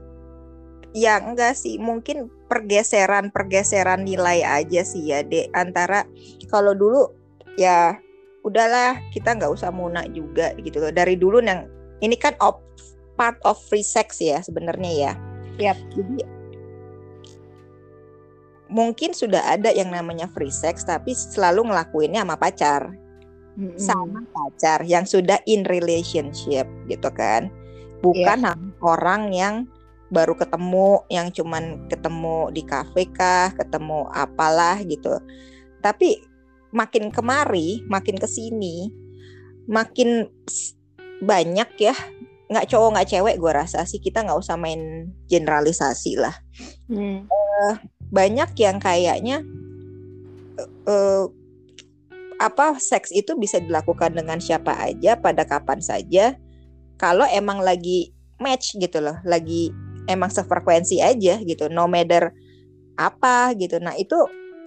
ya 0.93 1.21
enggak 1.21 1.57
sih, 1.57 1.81
mungkin 1.81 2.29
pergeseran 2.49 3.29
pergeseran 3.29 4.05
nilai 4.05 4.41
aja 4.45 4.81
sih 4.85 5.09
ya, 5.09 5.25
dek. 5.25 5.53
Antara 5.53 6.05
kalau 6.49 6.73
dulu 6.73 7.09
ya 7.57 7.97
udahlah 8.45 8.97
kita 9.11 9.35
nggak 9.35 9.51
usah 9.51 9.73
muna 9.73 10.05
juga 10.09 10.53
gitu 10.61 10.79
loh. 10.79 10.93
Dari 10.93 11.17
dulu 11.17 11.41
yang 11.41 11.65
ini 11.99 12.15
kan 12.15 12.37
op, 12.39 12.61
part 13.19 13.37
of 13.43 13.59
free 13.67 13.85
sex 13.85 14.21
ya 14.23 14.39
sebenarnya 14.39 14.91
ya. 14.93 15.11
Yap. 15.59 15.77
Jadi 15.91 16.39
mungkin 18.69 19.11
sudah 19.17 19.41
ada 19.49 19.73
yang 19.73 19.89
namanya 19.89 20.29
free 20.29 20.53
sex 20.53 20.85
tapi 20.85 21.17
selalu 21.17 21.73
ngelakuinnya 21.73 22.21
sama 22.21 22.37
pacar 22.37 22.93
Mm-mm. 23.57 23.75
sama 23.75 24.21
pacar 24.29 24.85
yang 24.85 25.03
sudah 25.09 25.41
in 25.49 25.65
relationship 25.65 26.69
gitu 26.85 27.09
kan 27.17 27.49
bukan 27.99 28.39
sama 28.43 28.71
orang 28.81 29.31
yang 29.35 29.55
baru 30.09 30.33
ketemu 30.33 31.05
yang 31.13 31.29
cuman 31.29 31.85
ketemu 31.85 32.49
di 32.49 32.63
kafe 32.65 33.05
kah 33.13 33.53
ketemu 33.53 34.09
apalah 34.09 34.81
gitu. 34.81 35.21
Tapi 35.79 36.19
makin 36.73 37.13
kemari 37.13 37.81
makin 37.89 38.17
ke 38.17 38.29
sini 38.29 38.93
makin 39.69 40.29
banyak 41.21 41.69
ya 41.77 41.95
nggak 42.49 42.65
cowok 42.69 42.89
nggak 42.97 43.09
cewek 43.13 43.35
gue 43.37 43.51
rasa 43.53 43.85
sih. 43.85 44.01
Kita 44.01 44.25
nggak 44.25 44.39
usah 44.39 44.57
main 44.57 45.13
generalisasi 45.29 46.13
lah. 46.17 46.35
Hmm. 46.89 47.29
banyak 48.09 48.55
yang 48.57 48.79
kayaknya 48.79 49.43
eh, 50.87 51.25
apa 52.39 52.79
seks 52.79 53.11
itu 53.11 53.35
bisa 53.35 53.59
dilakukan 53.59 54.15
dengan 54.15 54.39
siapa 54.39 54.73
aja 54.79 55.19
pada 55.19 55.43
kapan 55.43 55.83
saja 55.83 56.39
kalau 56.99 57.23
emang 57.31 57.63
lagi 57.63 58.11
match 58.37 58.75
gitu 58.75 58.99
loh 58.99 59.17
lagi 59.23 59.71
emang 60.11 60.27
sefrekuensi 60.27 60.99
aja 60.99 61.39
gitu 61.39 61.71
no 61.71 61.87
matter 61.87 62.35
apa 62.99 63.55
gitu. 63.55 63.79
Nah 63.79 63.95
itu 63.95 64.17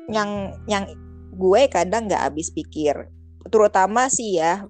yang 0.08 0.56
yang 0.64 0.88
gue 1.36 1.68
kadang 1.68 2.08
nggak 2.08 2.32
habis 2.32 2.48
pikir. 2.48 3.12
Terutama 3.52 4.08
sih 4.08 4.40
ya 4.40 4.64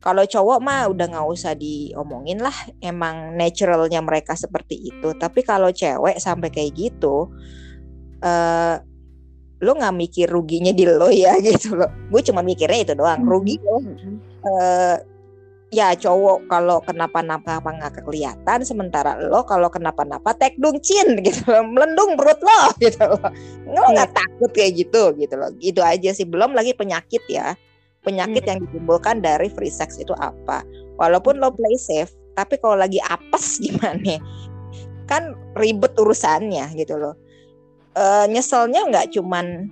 kalau 0.00 0.24
cowok 0.24 0.58
mah 0.62 0.88
udah 0.88 1.06
nggak 1.12 1.28
usah 1.28 1.52
diomongin 1.58 2.40
lah 2.40 2.54
emang 2.78 3.34
naturalnya 3.34 3.98
mereka 3.98 4.38
seperti 4.38 4.94
itu. 4.94 5.10
Tapi 5.18 5.42
kalau 5.42 5.74
cewek 5.74 6.22
sampai 6.22 6.48
kayak 6.54 6.72
gitu 6.78 7.32
eh 8.22 8.76
lo 9.60 9.76
nggak 9.76 9.92
mikir 9.92 10.24
ruginya 10.24 10.72
di 10.72 10.84
lo 10.86 11.10
ya 11.10 11.34
gitu 11.46 11.74
loh. 11.74 11.90
Gue 12.12 12.22
cuma 12.22 12.46
mikirnya 12.46 12.86
itu 12.86 12.94
doang 12.94 13.26
rugi 13.26 13.58
lo. 13.58 13.82
Mm-mm. 13.82 14.14
Ya 15.70 15.94
cowok 15.94 16.50
kalau 16.50 16.82
kenapa-napa 16.82 17.62
apa 17.62 17.70
nggak 17.70 18.02
kelihatan 18.02 18.66
sementara 18.66 19.14
lo 19.22 19.46
kalau 19.46 19.70
kenapa-napa 19.70 20.34
tek 20.34 20.58
dung 20.58 20.82
cin 20.82 21.22
gitu 21.22 21.46
loh 21.46 21.62
melendung 21.62 22.18
perut 22.18 22.38
lo 22.42 22.62
gitu 22.84 22.98
loh. 23.06 23.30
Lo 23.70 23.82
nggak 23.94 24.10
takut 24.10 24.50
kayak 24.50 24.82
gitu 24.82 25.14
gitu 25.14 25.34
loh. 25.38 25.50
Itu 25.62 25.80
aja 25.80 26.10
sih 26.10 26.26
belum 26.26 26.58
lagi 26.58 26.74
penyakit 26.74 27.22
ya. 27.30 27.54
Penyakit 28.02 28.42
yang 28.48 28.58
ditimbulkan 28.66 29.22
dari 29.22 29.46
free 29.52 29.70
sex 29.70 30.00
itu 30.00 30.10
apa? 30.18 30.66
Walaupun 30.98 31.38
lo 31.38 31.54
play 31.54 31.78
safe 31.78 32.10
tapi 32.34 32.58
kalau 32.58 32.78
lagi 32.78 32.98
apes 33.06 33.58
gimana 33.64 34.18
kan 35.06 35.34
ribet 35.58 35.94
urusannya 35.98 36.70
gitu 36.74 36.98
loh. 36.98 37.14
Eh, 37.94 38.26
nyeselnya 38.30 38.86
nggak 38.86 39.14
cuman 39.14 39.66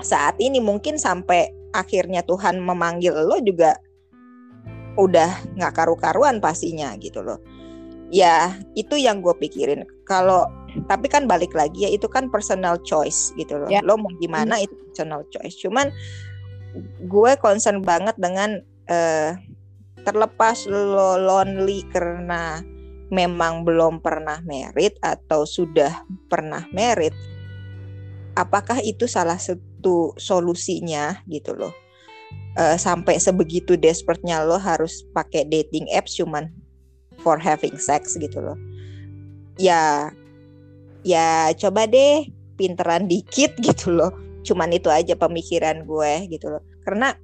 saat 0.00 0.36
ini 0.40 0.60
mungkin 0.60 0.96
sampai 0.96 1.52
akhirnya 1.76 2.24
Tuhan 2.24 2.56
memanggil 2.60 3.12
lo 3.12 3.36
juga 3.44 3.76
udah 4.98 5.30
nggak 5.58 5.74
karu-karuan 5.74 6.38
pastinya 6.42 6.94
gitu 6.98 7.22
loh. 7.22 7.38
Ya 8.10 8.58
itu 8.74 8.98
yang 8.98 9.22
gue 9.22 9.34
pikirin. 9.38 9.86
Kalau 10.06 10.46
tapi 10.86 11.10
kan 11.10 11.26
balik 11.26 11.54
lagi 11.54 11.86
ya 11.86 11.90
itu 11.90 12.06
kan 12.06 12.30
personal 12.30 12.78
choice 12.82 13.34
gitu 13.38 13.58
loh. 13.58 13.68
Ya. 13.70 13.82
lo 13.82 13.98
mau 13.98 14.10
gimana 14.18 14.58
itu 14.58 14.74
personal 14.90 15.22
choice. 15.30 15.58
Cuman 15.62 15.90
gue 17.06 17.32
concern 17.38 17.82
banget 17.82 18.14
dengan 18.18 18.62
eh, 18.90 19.34
terlepas 20.02 20.66
lo 20.66 21.18
lonely 21.18 21.86
karena 21.90 22.62
memang 23.10 23.66
belum 23.66 23.98
pernah 24.00 24.38
merit 24.46 24.96
atau 25.02 25.42
sudah 25.42 26.06
pernah 26.30 26.64
merit 26.70 27.12
apakah 28.38 28.78
itu 28.80 29.10
salah 29.10 29.36
satu 29.36 30.14
solusinya 30.14 31.20
gitu 31.26 31.58
loh 31.58 31.74
Eh, 32.58 32.76
sampai 32.76 33.16
sebegitu 33.22 33.78
desperate-nya 33.78 34.42
lo 34.42 34.58
harus 34.58 35.06
pakai 35.14 35.46
dating 35.46 35.88
apps 35.94 36.18
cuman 36.18 36.50
for 37.22 37.38
having 37.38 37.78
sex 37.78 38.18
gitu 38.18 38.42
loh. 38.42 38.58
Ya 39.54 40.10
ya 41.06 41.54
coba 41.54 41.86
deh 41.86 42.26
pinteran 42.58 43.06
dikit 43.06 43.54
gitu 43.62 43.94
loh. 43.94 44.10
Cuman 44.42 44.74
itu 44.74 44.90
aja 44.90 45.14
pemikiran 45.14 45.86
gue 45.86 46.26
gitu 46.26 46.52
loh. 46.52 46.62
Karena 46.82 47.14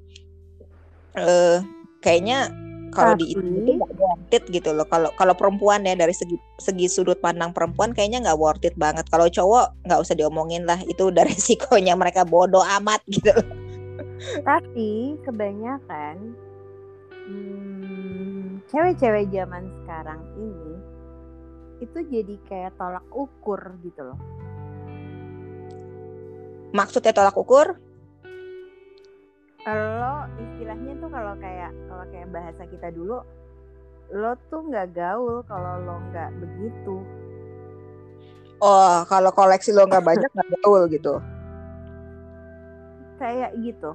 eh 1.19 1.59
kayaknya 2.01 2.49
kalau 2.95 3.19
di 3.19 3.35
itu 3.35 3.43
nggak 3.43 3.93
worth 3.99 4.31
it 4.31 4.45
gitu 4.49 4.71
loh. 4.73 4.87
Kalau 4.87 5.11
kalau 5.19 5.35
perempuan 5.35 5.83
ya 5.83 5.99
dari 5.99 6.15
segi 6.15 6.39
segi 6.63 6.87
sudut 6.89 7.19
pandang 7.19 7.51
perempuan 7.51 7.91
kayaknya 7.91 8.31
nggak 8.31 8.39
worth 8.39 8.63
it 8.63 8.79
banget. 8.79 9.05
Kalau 9.11 9.27
cowok 9.27 9.85
nggak 9.91 10.01
usah 10.01 10.15
diomongin 10.15 10.65
lah 10.65 10.79
itu 10.87 11.11
udah 11.11 11.27
resikonya 11.35 11.99
mereka 11.99 12.23
bodoh 12.23 12.63
amat 12.63 13.03
gitu 13.11 13.35
loh 13.35 13.66
Tapi 14.17 15.21
kebanyakan 15.25 16.17
hmm, 17.29 18.65
cewek-cewek 18.69 19.29
zaman 19.29 19.65
sekarang 19.83 20.21
ini 20.41 20.75
itu 21.77 21.99
jadi 22.09 22.37
kayak 22.49 22.73
tolak 22.81 23.05
ukur 23.13 23.61
gitu 23.85 24.01
loh. 24.01 24.21
maksudnya 26.73 27.13
tolak 27.17 27.37
ukur 27.37 27.77
Lo 29.67 30.31
istilahnya 30.39 30.95
tuh 31.03 31.11
kalau 31.11 31.35
kayak 31.43 31.75
kalau 31.91 32.05
kayak 32.15 32.31
bahasa 32.31 32.63
kita 32.71 32.87
dulu, 32.95 33.19
lo 34.15 34.33
tuh 34.47 34.63
nggak 34.63 34.95
gaul 34.95 35.43
kalau 35.51 35.83
lo 35.83 35.99
nggak 36.07 36.31
begitu. 36.39 37.03
oh 38.63 39.03
kalau 39.11 39.31
koleksi 39.35 39.75
lo 39.75 39.85
nggak 39.91 40.07
banyak 40.07 40.31
nggak 40.31 40.49
gaul 40.63 40.87
gitu 40.87 41.19
Kayak 43.19 43.51
gitu. 43.65 43.91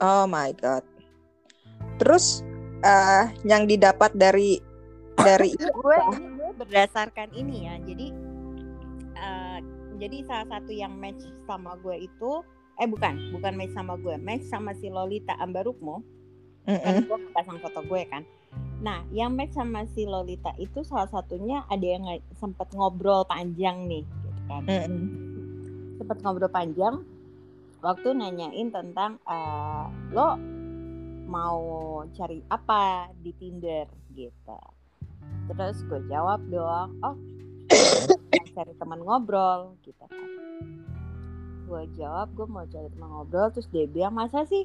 Oh 0.00 0.24
my 0.26 0.50
god. 0.58 0.82
Terus 2.00 2.42
eh 2.84 3.26
yang 3.46 3.64
didapat 3.70 4.12
dari 4.14 4.58
dari 5.18 5.54
gue 5.78 5.98
berdasarkan 6.58 7.30
ini 7.34 7.66
ya. 7.66 7.74
Jadi 7.82 8.06
eh, 9.14 9.58
jadi 9.98 10.16
salah 10.26 10.46
satu 10.58 10.72
yang 10.74 10.94
match 10.98 11.22
sama 11.46 11.78
gue 11.80 12.06
itu 12.06 12.42
eh 12.82 12.90
bukan 12.90 13.30
bukan 13.30 13.54
match 13.54 13.74
sama 13.74 13.94
gue 14.02 14.18
match 14.18 14.46
sama 14.50 14.74
si 14.78 14.90
Lolita 14.90 15.38
Ambarukmo. 15.38 16.02
Kan 16.64 17.04
Mm-mm. 17.04 17.06
gue 17.06 17.18
pasang 17.36 17.60
foto 17.60 17.84
gue 17.86 18.02
kan. 18.08 18.24
Nah 18.82 19.06
yang 19.14 19.36
match 19.36 19.54
sama 19.54 19.86
si 19.94 20.08
Lolita 20.08 20.50
itu 20.58 20.82
salah 20.82 21.06
satunya 21.08 21.62
ada 21.70 21.86
yang 21.86 22.04
sempet 22.34 22.68
ngobrol 22.74 23.22
panjang 23.28 23.86
nih 23.86 24.02
gitu 24.02 24.40
kan. 24.50 24.62
Mm-mm. 24.66 25.04
sempet 25.94 26.18
ngobrol 26.26 26.50
panjang 26.50 27.06
waktu 27.84 28.16
nanyain 28.16 28.72
tentang 28.72 29.20
eh, 29.28 29.84
lo 30.16 30.40
mau 31.28 31.60
cari 32.16 32.40
apa 32.48 33.12
di 33.20 33.36
Tinder 33.36 33.84
gitu. 34.16 34.60
Terus 35.52 35.84
gue 35.84 36.00
jawab 36.08 36.40
dong, 36.48 36.96
oh 37.04 37.16
cari 38.56 38.72
teman 38.80 39.04
ngobrol 39.04 39.76
gitu 39.84 40.00
kan. 40.08 40.28
Gue 41.68 41.84
jawab 42.00 42.32
gue 42.32 42.46
mau 42.48 42.64
cari 42.64 42.88
teman 42.88 43.08
ngobrol, 43.12 43.52
terus 43.52 43.68
dia 43.68 43.84
bilang 43.84 44.16
masa 44.16 44.48
sih 44.48 44.64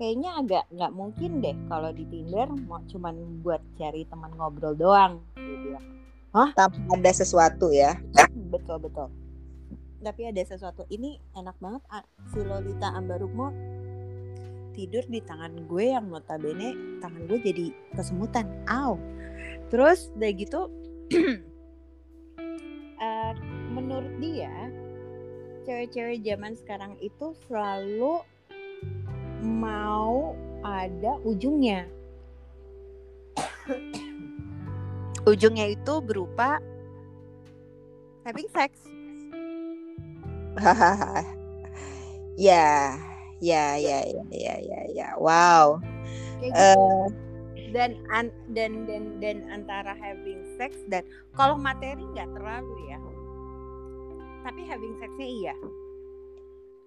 kayaknya 0.00 0.40
agak 0.40 0.64
nggak 0.72 0.92
mungkin 0.92 1.44
deh 1.44 1.56
kalau 1.68 1.92
di 1.92 2.08
Tinder 2.08 2.48
mau 2.64 2.80
cuman 2.88 3.44
buat 3.44 3.60
cari 3.76 4.08
teman 4.08 4.32
ngobrol 4.40 4.72
doang. 4.72 5.20
Dia 5.36 5.56
bilang 5.60 5.86
tanpa 6.52 6.76
ada 6.92 7.12
sesuatu 7.16 7.72
ya 7.72 7.96
betul 8.52 8.76
betul 8.76 9.08
tapi 10.02 10.28
ada 10.28 10.42
sesuatu 10.44 10.84
ini 10.92 11.16
enak 11.36 11.56
banget 11.58 11.82
si 12.32 12.40
Lolita 12.44 12.92
Ambarukmo 12.92 13.52
tidur 14.76 15.04
di 15.08 15.24
tangan 15.24 15.64
gue 15.64 15.96
yang 15.96 16.12
notabene 16.12 17.00
tangan 17.00 17.24
gue 17.24 17.38
jadi 17.40 17.66
kesemutan. 17.96 18.44
Aw 18.68 19.16
terus 19.72 20.12
udah 20.14 20.30
gitu 20.36 20.60
eh, 23.02 23.32
menurut 23.72 24.14
dia 24.22 24.52
cewek-cewek 25.66 26.22
zaman 26.22 26.54
sekarang 26.54 26.92
itu 27.02 27.34
selalu 27.46 28.22
mau 29.42 30.38
ada 30.62 31.18
ujungnya. 31.26 31.90
Ujungnya 35.26 35.74
itu 35.74 35.94
berupa 35.98 36.62
having 38.22 38.46
sex. 38.54 38.95
Ya 42.36 42.96
ya 43.44 43.76
ya 43.76 44.00
ya 44.00 44.00
ya 44.32 44.54
ya. 44.60 44.80
Ya 44.92 45.08
wow. 45.20 45.80
Kayak 46.40 46.52
gitu. 46.52 46.60
Eh, 46.60 47.04
dan 47.74 47.90
an- 48.08 48.36
dan 48.56 48.88
dan 48.88 49.20
dan 49.20 49.36
antara 49.52 49.92
having 49.98 50.40
sex 50.56 50.76
dan 50.88 51.04
kalau 51.36 51.60
materi 51.60 52.00
nggak 52.16 52.28
terlalu 52.32 52.74
ya. 52.88 53.00
Tapi 54.46 54.60
having 54.64 54.94
sexnya 55.02 55.28
iya. 55.28 55.54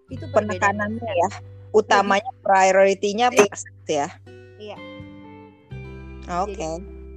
Itu 0.09 0.25
penekanannya 0.33 1.11
ya. 1.13 1.29
Utamanya 1.69 2.31
prioritinya 2.41 3.29
pas 3.29 3.61
ya. 3.85 4.09
Iya. 4.57 4.77
oke. 6.29 6.69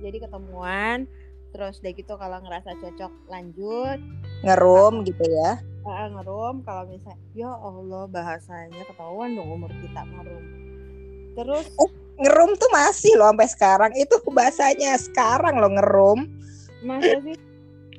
Jadi 0.02 0.16
ketemuan 0.18 1.08
terus 1.52 1.84
udah 1.84 1.92
gitu 1.92 2.14
kalau 2.16 2.40
ngerasa 2.44 2.76
cocok 2.80 3.12
lanjut. 3.28 4.00
Ngerum 4.44 5.04
gitu 5.06 5.24
ya 5.24 5.71
uh, 5.84 6.08
ngerum 6.18 6.62
kalau 6.62 6.86
misalnya 6.88 7.18
ya 7.34 7.50
Allah 7.50 8.06
bahasanya 8.08 8.82
ketahuan 8.86 9.34
dong 9.34 9.50
umur 9.50 9.70
kita 9.82 10.02
ngerum. 10.02 10.44
Terus 11.32 11.66
ngerum 12.20 12.50
tuh 12.60 12.70
masih 12.70 13.12
loh 13.16 13.32
sampai 13.32 13.48
sekarang. 13.48 13.92
Itu 13.96 14.20
bahasanya 14.30 14.98
sekarang 15.00 15.58
loh 15.58 15.72
ngerum. 15.74 16.18
Masa 16.84 17.18
sih. 17.22 17.36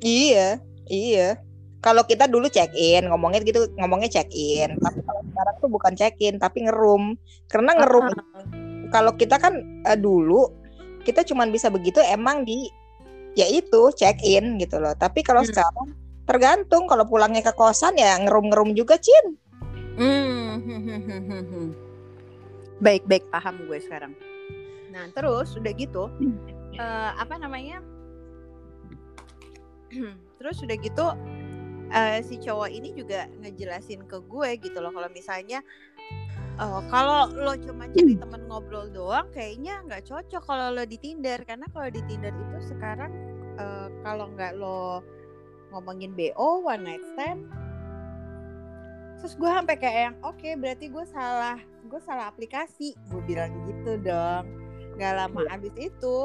Iya 0.04 0.60
iya. 0.88 1.40
Kalau 1.84 2.00
kita 2.08 2.24
dulu 2.24 2.48
check 2.48 2.72
in 2.72 3.12
ngomongnya 3.12 3.44
gitu 3.44 3.68
ngomongnya 3.76 4.08
check 4.08 4.32
in 4.32 4.72
tapi 4.80 5.04
kalau 5.04 5.20
sekarang 5.20 5.54
tuh 5.60 5.68
bukan 5.68 5.92
check 5.92 6.16
in 6.20 6.40
tapi 6.40 6.64
ngerum. 6.64 7.16
Karena 7.52 7.76
ngerum 7.76 8.08
Ah, 8.08 8.44
kalau 8.92 9.12
kita 9.16 9.36
kan 9.36 9.52
eh, 9.84 9.98
dulu 9.98 10.48
kita 11.04 11.20
cuman 11.26 11.52
bisa 11.52 11.68
begitu 11.68 12.00
emang 12.00 12.48
di 12.48 12.72
ya 13.36 13.44
itu 13.50 13.92
check 13.92 14.22
in 14.24 14.56
gitu 14.56 14.80
loh. 14.80 14.96
Tapi 14.96 15.20
kalau 15.20 15.44
Hmm. 15.44 15.50
sekarang 15.52 15.88
tergantung 16.24 16.88
kalau 16.88 17.04
pulangnya 17.04 17.44
ke 17.44 17.52
kosan 17.52 17.96
ya 17.96 18.16
ngerum-ngerum 18.20 18.72
juga 18.76 18.96
cin 19.00 19.38
Hmm. 19.94 20.58
Baik 22.84 23.06
baik 23.06 23.30
paham 23.30 23.62
gue 23.70 23.78
sekarang. 23.78 24.12
Nah 24.90 25.06
terus 25.14 25.54
udah 25.54 25.70
gitu 25.70 26.10
eh, 26.74 27.10
apa 27.14 27.38
namanya? 27.38 27.78
terus 30.42 30.58
udah 30.66 30.76
gitu 30.82 31.06
eh, 31.94 32.18
si 32.26 32.42
cowok 32.42 32.70
ini 32.74 32.90
juga 32.98 33.30
ngejelasin 33.40 34.02
ke 34.10 34.18
gue 34.26 34.50
gitu 34.58 34.82
loh 34.82 34.90
kalau 34.90 35.06
misalnya 35.14 35.62
eh, 36.58 36.80
kalau 36.90 37.30
lo 37.30 37.54
cuma 37.62 37.86
cari 37.94 38.18
temen 38.18 38.42
ngobrol 38.50 38.90
doang 38.90 39.30
kayaknya 39.30 39.78
nggak 39.86 40.02
cocok 40.10 40.42
kalau 40.42 40.74
lo 40.74 40.82
di 40.82 40.98
Tinder 40.98 41.46
karena 41.46 41.70
kalau 41.70 41.88
di 41.94 42.02
Tinder 42.10 42.34
itu 42.34 42.58
sekarang 42.74 43.14
eh, 43.54 43.88
kalau 44.02 44.26
nggak 44.34 44.58
lo 44.58 45.06
ngomongin 45.74 46.14
BO 46.14 46.62
one 46.62 46.86
night 46.86 47.04
stand. 47.12 47.50
Terus 49.18 49.34
gue 49.34 49.50
sampai 49.50 49.76
kayak 49.80 50.00
yang 50.10 50.16
oke 50.22 50.48
berarti 50.60 50.86
gue 50.88 51.04
salah 51.10 51.58
gue 51.84 52.00
salah 52.06 52.30
aplikasi. 52.30 52.94
Gue 53.10 53.22
bilang 53.26 53.50
gitu 53.66 53.98
dong. 54.00 54.46
Nggak 54.94 55.12
lama 55.18 55.40
abis 55.50 55.74
itu 55.76 56.16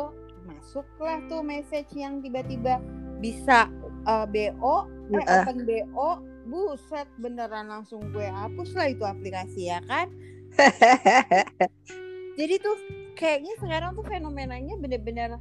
masuklah 0.45 1.19
tuh 1.29 1.41
message 1.41 1.93
yang 1.97 2.21
tiba-tiba 2.21 2.77
bisa 3.19 3.67
eh, 4.05 4.25
BO 4.29 4.75
eh 5.09 5.25
Eh. 5.25 5.41
open 5.41 5.65
BO 5.65 6.09
buset 6.49 7.05
beneran 7.21 7.69
langsung 7.69 8.01
gue 8.09 8.25
hapus 8.25 8.73
lah 8.73 8.87
itu 8.89 9.05
aplikasi 9.05 9.69
ya 9.69 9.81
kan? 9.85 10.09
Jadi 12.39 12.55
tuh 12.57 12.77
kayaknya 13.13 13.53
sekarang 13.61 13.93
tuh 13.93 14.05
fenomenanya 14.07 14.79
bener-bener 14.79 15.37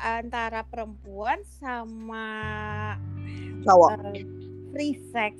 antara 0.00 0.64
perempuan 0.64 1.44
sama 1.60 2.26
cowok 3.64 3.90
eh, 4.16 4.24
free 4.72 4.96
sex. 5.12 5.36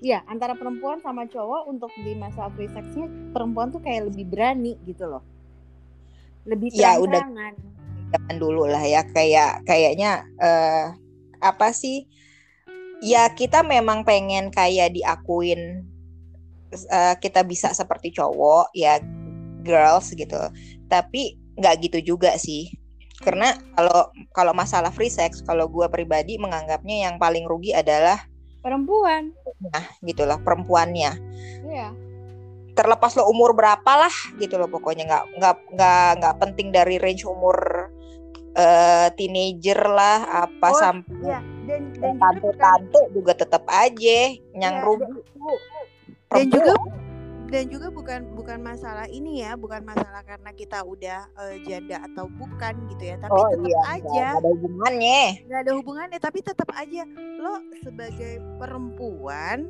Ya, 0.00 0.24
antara 0.24 0.56
perempuan 0.56 1.04
sama 1.04 1.28
cowok 1.28 1.68
untuk 1.68 1.92
di 2.00 2.16
masa 2.16 2.48
free 2.56 2.72
sexnya 2.72 3.04
perempuan 3.36 3.68
tuh 3.68 3.84
kayak 3.84 4.08
lebih 4.08 4.32
berani 4.32 4.80
gitu 4.88 5.04
loh. 5.04 5.20
Lebih 6.48 6.72
Ya, 6.72 6.96
udah. 6.96 7.20
zaman 8.10 8.36
dulu 8.42 8.66
lah 8.66 8.82
ya 8.82 9.06
kayak 9.06 9.62
kayaknya 9.62 10.26
eh 10.42 10.90
apa 11.38 11.70
sih 11.70 12.10
ya 13.00 13.30
kita 13.30 13.62
memang 13.62 14.02
pengen 14.02 14.50
kayak 14.50 14.98
diakuin 14.98 15.86
eh, 16.74 17.14
kita 17.22 17.46
bisa 17.46 17.70
seperti 17.70 18.10
cowok 18.10 18.74
ya 18.74 18.98
girls 19.62 20.10
gitu 20.10 20.36
tapi 20.90 21.38
nggak 21.54 21.86
gitu 21.86 22.16
juga 22.16 22.34
sih 22.34 22.79
karena 23.20 23.52
kalau 23.76 24.08
kalau 24.32 24.52
masalah 24.56 24.88
free 24.88 25.12
sex 25.12 25.44
kalau 25.44 25.68
gue 25.68 25.86
pribadi 25.92 26.40
menganggapnya 26.40 27.08
yang 27.08 27.14
paling 27.20 27.44
rugi 27.44 27.76
adalah 27.76 28.16
Perempuan. 28.60 29.32
nah 29.72 29.84
gitulah 30.04 30.36
perempuannya. 30.40 31.16
Iya. 31.64 31.88
terlepas 32.70 33.12
lo 33.16 33.28
umur 33.28 33.52
berapa 33.52 33.92
lah 34.08 34.14
gitu 34.36 34.56
loh 34.60 34.68
pokoknya. 34.68 35.04
Nggak 35.08 35.24
nggak 35.36 35.56
nggak 35.76 36.08
nggak 36.20 36.34
penting 36.44 36.68
dari 36.72 36.96
range 37.00 37.24
umur 37.24 37.88
eh 38.56 39.08
teenager 39.16 39.80
lah 39.88 40.44
apa 40.44 40.68
Oh, 40.68 40.76
sampai 40.76 41.12
Iya, 41.24 41.40
dan 41.68 41.82
dan 41.96 42.14
tante-tante 42.20 43.00
juga 43.16 43.32
tetap 43.32 43.64
aja 43.68 44.20
yang 44.52 44.74
Iya, 44.80 44.84
rugi. 44.84 45.20
Dan 46.30 46.46
juga 46.52 46.72
dan 47.50 47.66
juga 47.66 47.90
bukan 47.90 48.30
bukan 48.38 48.62
masalah 48.62 49.10
ini 49.10 49.42
ya, 49.42 49.58
bukan 49.58 49.82
masalah 49.82 50.22
karena 50.22 50.54
kita 50.54 50.86
udah 50.86 51.26
eh, 51.50 51.58
janda 51.66 52.06
atau 52.06 52.30
bukan 52.30 52.74
gitu 52.94 53.10
ya, 53.10 53.16
tapi 53.18 53.34
oh 53.34 53.50
tetap 53.50 53.66
iya 53.66 53.80
aja 53.90 54.06
nggak 54.06 54.38
ada 54.38 54.50
hubungannya. 54.54 55.22
nggak 55.50 55.60
ada 55.66 55.72
hubungannya 55.74 56.18
tapi 56.22 56.38
tetap 56.46 56.70
aja 56.78 57.02
lo 57.42 57.58
sebagai 57.82 58.38
perempuan 58.62 59.66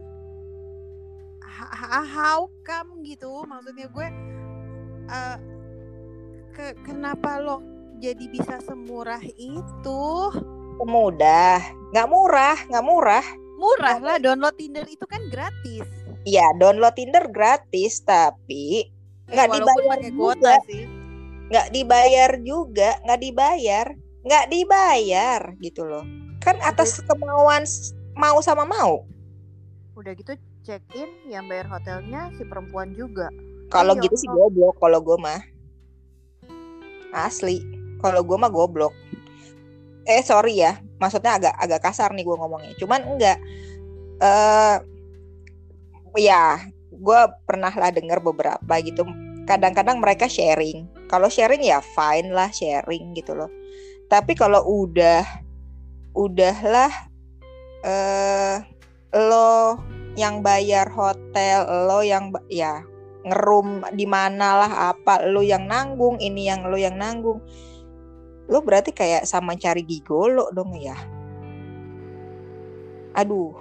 how 2.05 2.49
come 2.65 3.01
gitu? 3.05 3.45
Maksudnya 3.49 3.89
gue 3.89 4.09
eh, 5.09 5.37
ke 6.53 6.67
kenapa 6.85 7.41
lo 7.41 7.65
jadi 8.01 8.25
bisa 8.29 8.61
semurah 8.65 9.21
itu? 9.41 10.05
Mudah 10.85 11.61
nggak 11.97 12.09
murah 12.09 12.57
nggak 12.69 12.85
murah. 12.85 13.27
Murah 13.61 14.01
lah 14.01 14.17
download 14.17 14.57
Tinder 14.57 14.89
itu 14.89 15.05
kan 15.05 15.21
gratis 15.29 16.00
Iya 16.25 16.47
download 16.61 16.95
Tinder 16.97 17.25
gratis 17.33 18.05
tapi 18.05 18.91
Eh, 19.31 19.39
Nggak 19.39 19.47
walaupun 19.47 19.71
dibayar 19.71 20.01
juga. 20.11 20.55
sih. 20.67 20.85
Nggak 21.51 21.67
dibayar 21.71 22.31
juga 22.43 22.91
nggak 23.07 23.21
dibayar 23.23 23.87
nggak 24.21 24.45
dibayar 24.51 25.41
gitu 25.63 25.83
loh. 25.87 26.05
Kan 26.43 26.59
atas 26.67 26.99
kemauan 27.07 27.63
mau 28.19 28.43
sama 28.43 28.67
mau. 28.67 29.07
Udah 29.95 30.13
gitu 30.19 30.35
check 30.67 30.83
in 30.99 31.09
yang 31.31 31.47
bayar 31.47 31.71
hotelnya 31.71 32.35
si 32.37 32.43
perempuan 32.43 32.93
juga. 32.99 33.31
Kalau 33.71 33.95
Iya, 33.95 34.03
gitu 34.03 34.17
sih 34.19 34.29
oh. 34.35 34.51
goblok 34.51 34.77
kalau 34.83 34.99
gue 34.99 35.17
mah. 35.17 35.41
Asli 37.15 37.63
kalau 38.03 38.27
gue 38.27 38.37
mah 38.39 38.51
goblok. 38.51 38.95
Eh 40.11 40.23
sorry 40.27 40.59
ya 40.59 40.75
maksudnya 40.99 41.39
agak 41.39 41.55
agak 41.55 41.81
kasar 41.87 42.11
nih 42.19 42.27
gue 42.27 42.35
ngomongnya. 42.35 42.75
Cuman 42.83 43.01
enggak 43.15 43.39
eh 44.21 44.77
ya 46.19 46.59
gue 46.91 47.21
pernah 47.47 47.71
lah 47.71 47.91
dengar 47.95 48.19
beberapa 48.19 48.75
gitu. 48.83 49.07
Kadang-kadang 49.47 49.99
mereka 49.99 50.27
sharing. 50.31 50.87
Kalau 51.11 51.27
sharing 51.27 51.63
ya 51.63 51.83
fine 51.83 52.31
lah 52.31 52.51
sharing 52.51 53.15
gitu 53.15 53.35
loh. 53.35 53.51
Tapi 54.11 54.35
kalau 54.35 54.63
udah 54.67 55.23
udahlah 56.15 56.91
eh 57.87 58.59
lo 59.15 59.79
yang 60.19 60.43
bayar 60.43 60.91
hotel 60.91 61.67
lo 61.87 62.03
yang 62.03 62.35
ya 62.51 62.83
ngerum 63.23 63.87
di 63.95 64.07
mana 64.07 64.67
lah 64.67 64.73
apa 64.95 65.23
lo 65.27 65.41
yang 65.41 65.67
nanggung 65.71 66.19
ini 66.19 66.51
yang 66.51 66.67
lo 66.67 66.77
yang 66.79 66.99
nanggung. 66.99 67.39
Lo 68.51 68.59
berarti 68.67 68.91
kayak 68.91 69.27
sama 69.31 69.55
cari 69.55 69.87
gigolo 69.87 70.51
dong 70.51 70.75
ya? 70.75 70.99
Aduh 73.15 73.55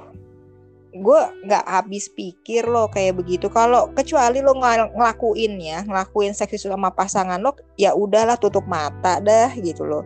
gue 0.90 1.22
nggak 1.46 1.66
habis 1.70 2.10
pikir 2.10 2.66
lo 2.66 2.90
kayak 2.90 3.22
begitu. 3.22 3.48
Kalau 3.50 3.94
kecuali 3.94 4.42
lo 4.42 4.58
ngel- 4.58 4.94
ngelakuin 4.98 5.54
ya 5.62 5.80
ngelakuin 5.86 6.34
seks 6.34 6.66
sama 6.66 6.90
pasangan 6.94 7.38
lo 7.38 7.54
ya 7.78 7.94
udahlah 7.94 8.38
tutup 8.42 8.66
mata 8.66 9.22
dah 9.22 9.54
gitu 9.58 9.86
loh. 9.86 10.04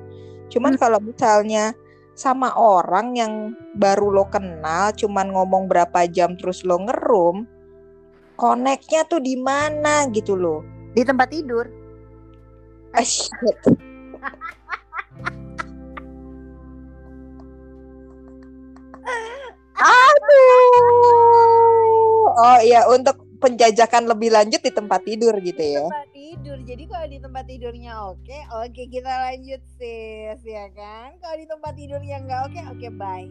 Cuman 0.51 0.75
kalau 0.75 0.99
misalnya 0.99 1.71
sama 2.13 2.53
orang 2.53 3.17
yang 3.17 3.33
baru 3.73 4.13
lo 4.13 4.25
kenal 4.29 4.93
cuman 4.93 5.33
ngomong 5.33 5.65
berapa 5.65 6.05
jam 6.05 6.37
terus 6.37 6.61
lo 6.61 6.77
ngerum 6.77 7.49
koneknya 8.37 9.07
tuh 9.07 9.23
di 9.23 9.39
mana 9.39 10.05
gitu 10.11 10.35
loh. 10.35 10.61
Di 10.93 11.01
tempat 11.01 11.31
tidur. 11.31 11.65
Ah, 12.93 13.01
shit. 13.01 13.33
Oh 22.33 22.59
iya 22.63 22.87
untuk 22.89 23.23
penjajakan 23.43 24.07
lebih 24.07 24.31
lanjut 24.31 24.63
di 24.63 24.71
tempat 24.71 25.03
tidur 25.03 25.35
gitu 25.43 25.59
ya. 25.59 25.83
tempat 25.91 26.07
tidur. 26.15 26.57
Jadi 26.63 26.83
kalau 26.87 27.07
di 27.11 27.19
tempat 27.19 27.43
tidurnya 27.43 27.93
oke 28.07 28.39
oke 28.63 28.83
kita 28.87 29.11
lanjut 29.11 29.61
sis 29.75 30.39
ya 30.47 30.71
kan? 30.71 31.19
Kalau 31.19 31.35
di 31.35 31.47
tempat 31.51 31.73
tidurnya 31.75 32.23
nggak 32.23 32.41
oke 32.47 32.59
oke 32.71 32.87
bye. 32.95 33.27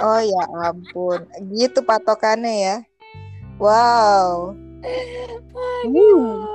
Oh 0.00 0.20
ya 0.20 0.44
ampun, 0.68 1.28
gitu 1.52 1.84
patokannya 1.84 2.54
ya. 2.64 2.76
Wow. 3.60 4.56
Aduh. 5.84 6.48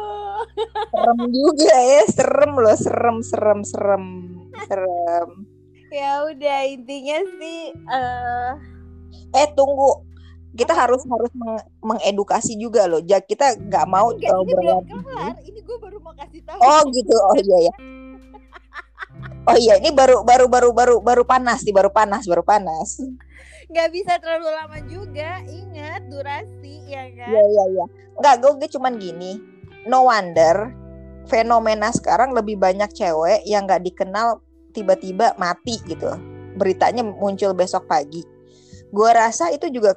serem 0.90 1.20
juga 1.30 1.76
ya. 1.78 2.02
Serem 2.10 2.54
loh. 2.58 2.78
Serem 2.78 3.18
serem 3.22 3.60
serem. 3.62 4.06
Serem. 4.66 5.30
Ya 5.94 6.26
udah 6.26 6.60
intinya 6.68 7.20
sih 7.40 7.72
eh 7.74 8.77
eh 9.36 9.48
tunggu. 9.54 10.06
Kita 10.58 10.74
harus 10.74 11.06
harus 11.06 11.30
meng- 11.38 11.68
mengedukasi 11.86 12.58
juga 12.58 12.90
loh. 12.90 13.04
Ja 13.06 13.22
kita 13.22 13.54
nggak 13.54 13.86
mau 13.86 14.10
enggak 14.10 14.34
ini 14.42 14.54
belum 14.58 14.82
kelar. 14.90 15.34
Ini 15.46 15.60
gue 15.62 15.78
baru 15.78 15.98
mau 16.02 16.14
kasih 16.18 16.42
tahu. 16.42 16.60
Oh 16.62 16.82
gitu. 16.90 17.14
Oh 17.14 17.38
iya 17.38 17.58
ya 17.70 17.74
oh 19.54 19.58
iya. 19.60 19.74
Ini 19.78 19.94
baru 19.94 20.26
baru 20.26 20.50
baru 20.50 20.70
baru 20.74 20.96
baru 21.04 21.24
panas 21.30 21.62
nih. 21.62 21.76
Baru 21.76 21.94
panas 21.94 22.26
baru 22.26 22.42
panas. 22.42 22.98
Nggak 23.70 23.90
bisa 23.94 24.18
terlalu 24.18 24.50
lama 24.50 24.80
juga. 24.90 25.46
Ingat 25.46 26.10
durasi 26.10 26.90
ya 26.90 27.06
kan? 27.14 27.30
Iya 27.30 27.44
iya 27.54 27.64
iya. 27.78 27.86
Nggak 28.18 28.36
gue 28.42 28.52
gue 28.58 28.70
cuman 28.74 28.94
gini. 28.98 29.38
No 29.86 30.10
wonder 30.10 30.74
fenomena 31.28 31.92
sekarang 31.94 32.32
lebih 32.34 32.58
banyak 32.58 32.88
cewek 32.96 33.44
yang 33.46 33.68
nggak 33.68 33.84
dikenal 33.84 34.42
tiba-tiba 34.74 35.38
mati 35.38 35.78
gitu. 35.86 36.18
Beritanya 36.58 37.06
muncul 37.06 37.54
besok 37.54 37.86
pagi 37.86 38.37
gue 38.92 39.10
rasa 39.12 39.52
itu 39.52 39.68
juga 39.72 39.96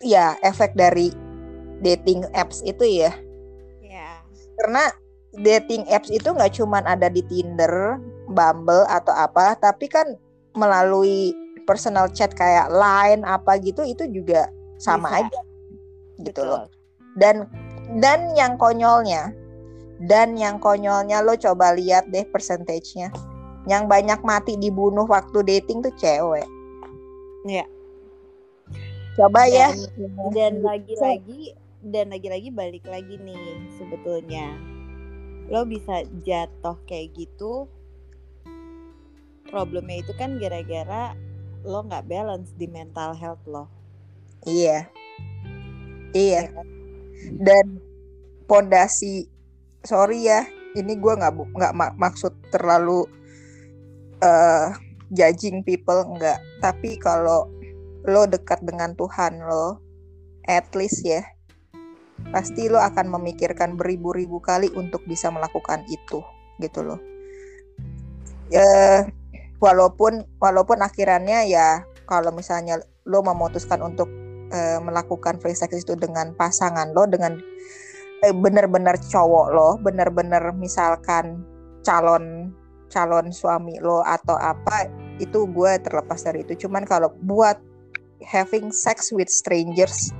ya 0.00 0.36
efek 0.40 0.72
dari 0.76 1.12
dating 1.84 2.24
apps 2.32 2.64
itu 2.64 2.84
ya 2.84 3.12
ya 3.84 4.24
karena 4.56 4.88
dating 5.36 5.84
apps 5.92 6.08
itu 6.08 6.32
nggak 6.32 6.56
cuman 6.56 6.84
ada 6.88 7.12
di 7.12 7.20
Tinder, 7.28 8.00
Bumble 8.32 8.88
atau 8.88 9.12
apa, 9.12 9.56
tapi 9.60 9.86
kan 9.88 10.16
melalui 10.56 11.36
personal 11.68 12.08
chat 12.08 12.32
kayak 12.32 12.72
Line 12.72 13.22
apa 13.26 13.60
gitu 13.60 13.84
itu 13.84 14.08
juga 14.08 14.48
sama 14.80 15.12
Bisa. 15.12 15.28
aja 15.28 15.40
gitu 16.24 16.40
betul. 16.42 16.48
loh. 16.48 16.64
Dan 17.16 17.44
dan 18.00 18.32
yang 18.34 18.56
konyolnya 18.56 19.32
dan 20.08 20.36
yang 20.36 20.60
konyolnya 20.60 21.20
lo 21.20 21.36
coba 21.36 21.76
lihat 21.76 22.08
deh 22.08 22.24
persentasenya. 22.28 23.12
Yang 23.66 23.82
banyak 23.90 24.20
mati 24.22 24.54
dibunuh 24.54 25.10
waktu 25.10 25.42
dating 25.42 25.82
tuh 25.82 25.90
cewek. 25.98 26.46
Iya. 27.44 27.66
Coba 29.16 29.48
ya. 29.48 29.72
dan 30.30 30.60
lagi-lagi 30.60 31.56
dan 31.80 32.12
lagi-lagi 32.12 32.50
balik 32.50 32.84
lagi 32.84 33.16
nih 33.16 33.38
sebetulnya 33.72 34.52
lo 35.46 35.62
bisa 35.62 36.02
jatuh 36.20 36.74
kayak 36.84 37.14
gitu 37.14 37.70
problemnya 39.46 40.02
itu 40.02 40.10
kan 40.18 40.36
gara-gara 40.36 41.14
lo 41.62 41.86
nggak 41.86 42.04
balance 42.04 42.50
di 42.54 42.66
mental 42.66 43.14
health 43.14 43.40
lo 43.46 43.70
Iya. 44.42 44.90
ya 46.10 46.12
Iya. 46.12 46.42
kan? 46.50 46.66
dan 47.38 47.66
pondasi 48.44 49.30
sorry 49.80 50.26
ya 50.26 50.42
ini 50.74 50.98
gua 50.98 51.14
nggak 51.16 51.32
nggak 51.54 51.72
mak- 51.72 51.96
maksud 51.96 52.34
terlalu 52.50 53.06
eh 54.18 54.68
judging 55.08 55.62
people 55.62 56.02
enggak 56.04 56.42
tapi 56.58 56.98
kalau 56.98 57.46
lo 58.06 58.24
dekat 58.30 58.62
dengan 58.62 58.94
Tuhan 58.94 59.42
lo 59.42 59.82
at 60.46 60.70
least 60.78 61.02
ya 61.02 61.26
pasti 62.30 62.70
lo 62.70 62.80
akan 62.80 63.12
memikirkan 63.18 63.76
beribu-ribu 63.76 64.40
kali 64.40 64.72
untuk 64.72 65.04
bisa 65.04 65.28
melakukan 65.28 65.84
itu 65.90 66.24
gitu 66.62 66.80
loh. 66.80 67.00
Ya 68.48 69.04
walaupun 69.60 70.24
walaupun 70.40 70.80
akhirannya 70.80 71.50
ya 71.50 71.84
kalau 72.06 72.30
misalnya 72.32 72.80
lo 73.04 73.20
memutuskan 73.20 73.82
untuk 73.82 74.08
eh, 74.54 74.78
melakukan 74.80 75.42
free 75.42 75.58
sex 75.58 75.74
itu 75.76 75.98
dengan 75.98 76.32
pasangan 76.38 76.94
lo 76.94 77.04
dengan 77.04 77.36
eh, 78.24 78.32
bener-bener 78.32 78.96
cowok 78.96 79.46
lo 79.52 79.68
bener-bener 79.82 80.54
misalkan 80.56 81.44
calon 81.84 82.54
calon 82.88 83.34
suami 83.34 83.76
lo 83.82 84.00
atau 84.06 84.38
apa 84.38 84.88
itu 85.18 85.48
gue 85.48 85.72
terlepas 85.80 86.20
dari 86.22 86.44
itu. 86.44 86.66
Cuman 86.66 86.84
kalau 86.84 87.12
buat 87.24 87.56
having 88.24 88.72
sex 88.72 89.12
with 89.12 89.28
strangers. 89.28 90.12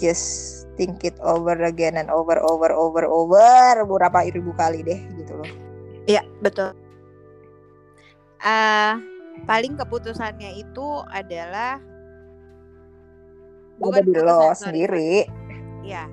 Just 0.00 0.66
think 0.80 1.04
it 1.04 1.16
over 1.20 1.56
again 1.64 2.00
and 2.00 2.08
over 2.08 2.40
over 2.40 2.72
over 2.72 3.04
over. 3.04 3.84
Berapa 3.84 4.32
ribu 4.32 4.52
kali 4.56 4.80
deh 4.84 5.00
gitu 5.20 5.32
loh. 5.36 5.50
Iya 6.08 6.24
betul. 6.40 6.72
Eh 8.40 8.94
paling 9.44 9.76
keputusannya 9.76 10.60
itu 10.60 10.86
adalah 11.08 11.80
ada 13.80 14.00
di 14.04 14.12
lo 14.20 14.52
sendiri. 14.52 15.24
ya 15.80 16.04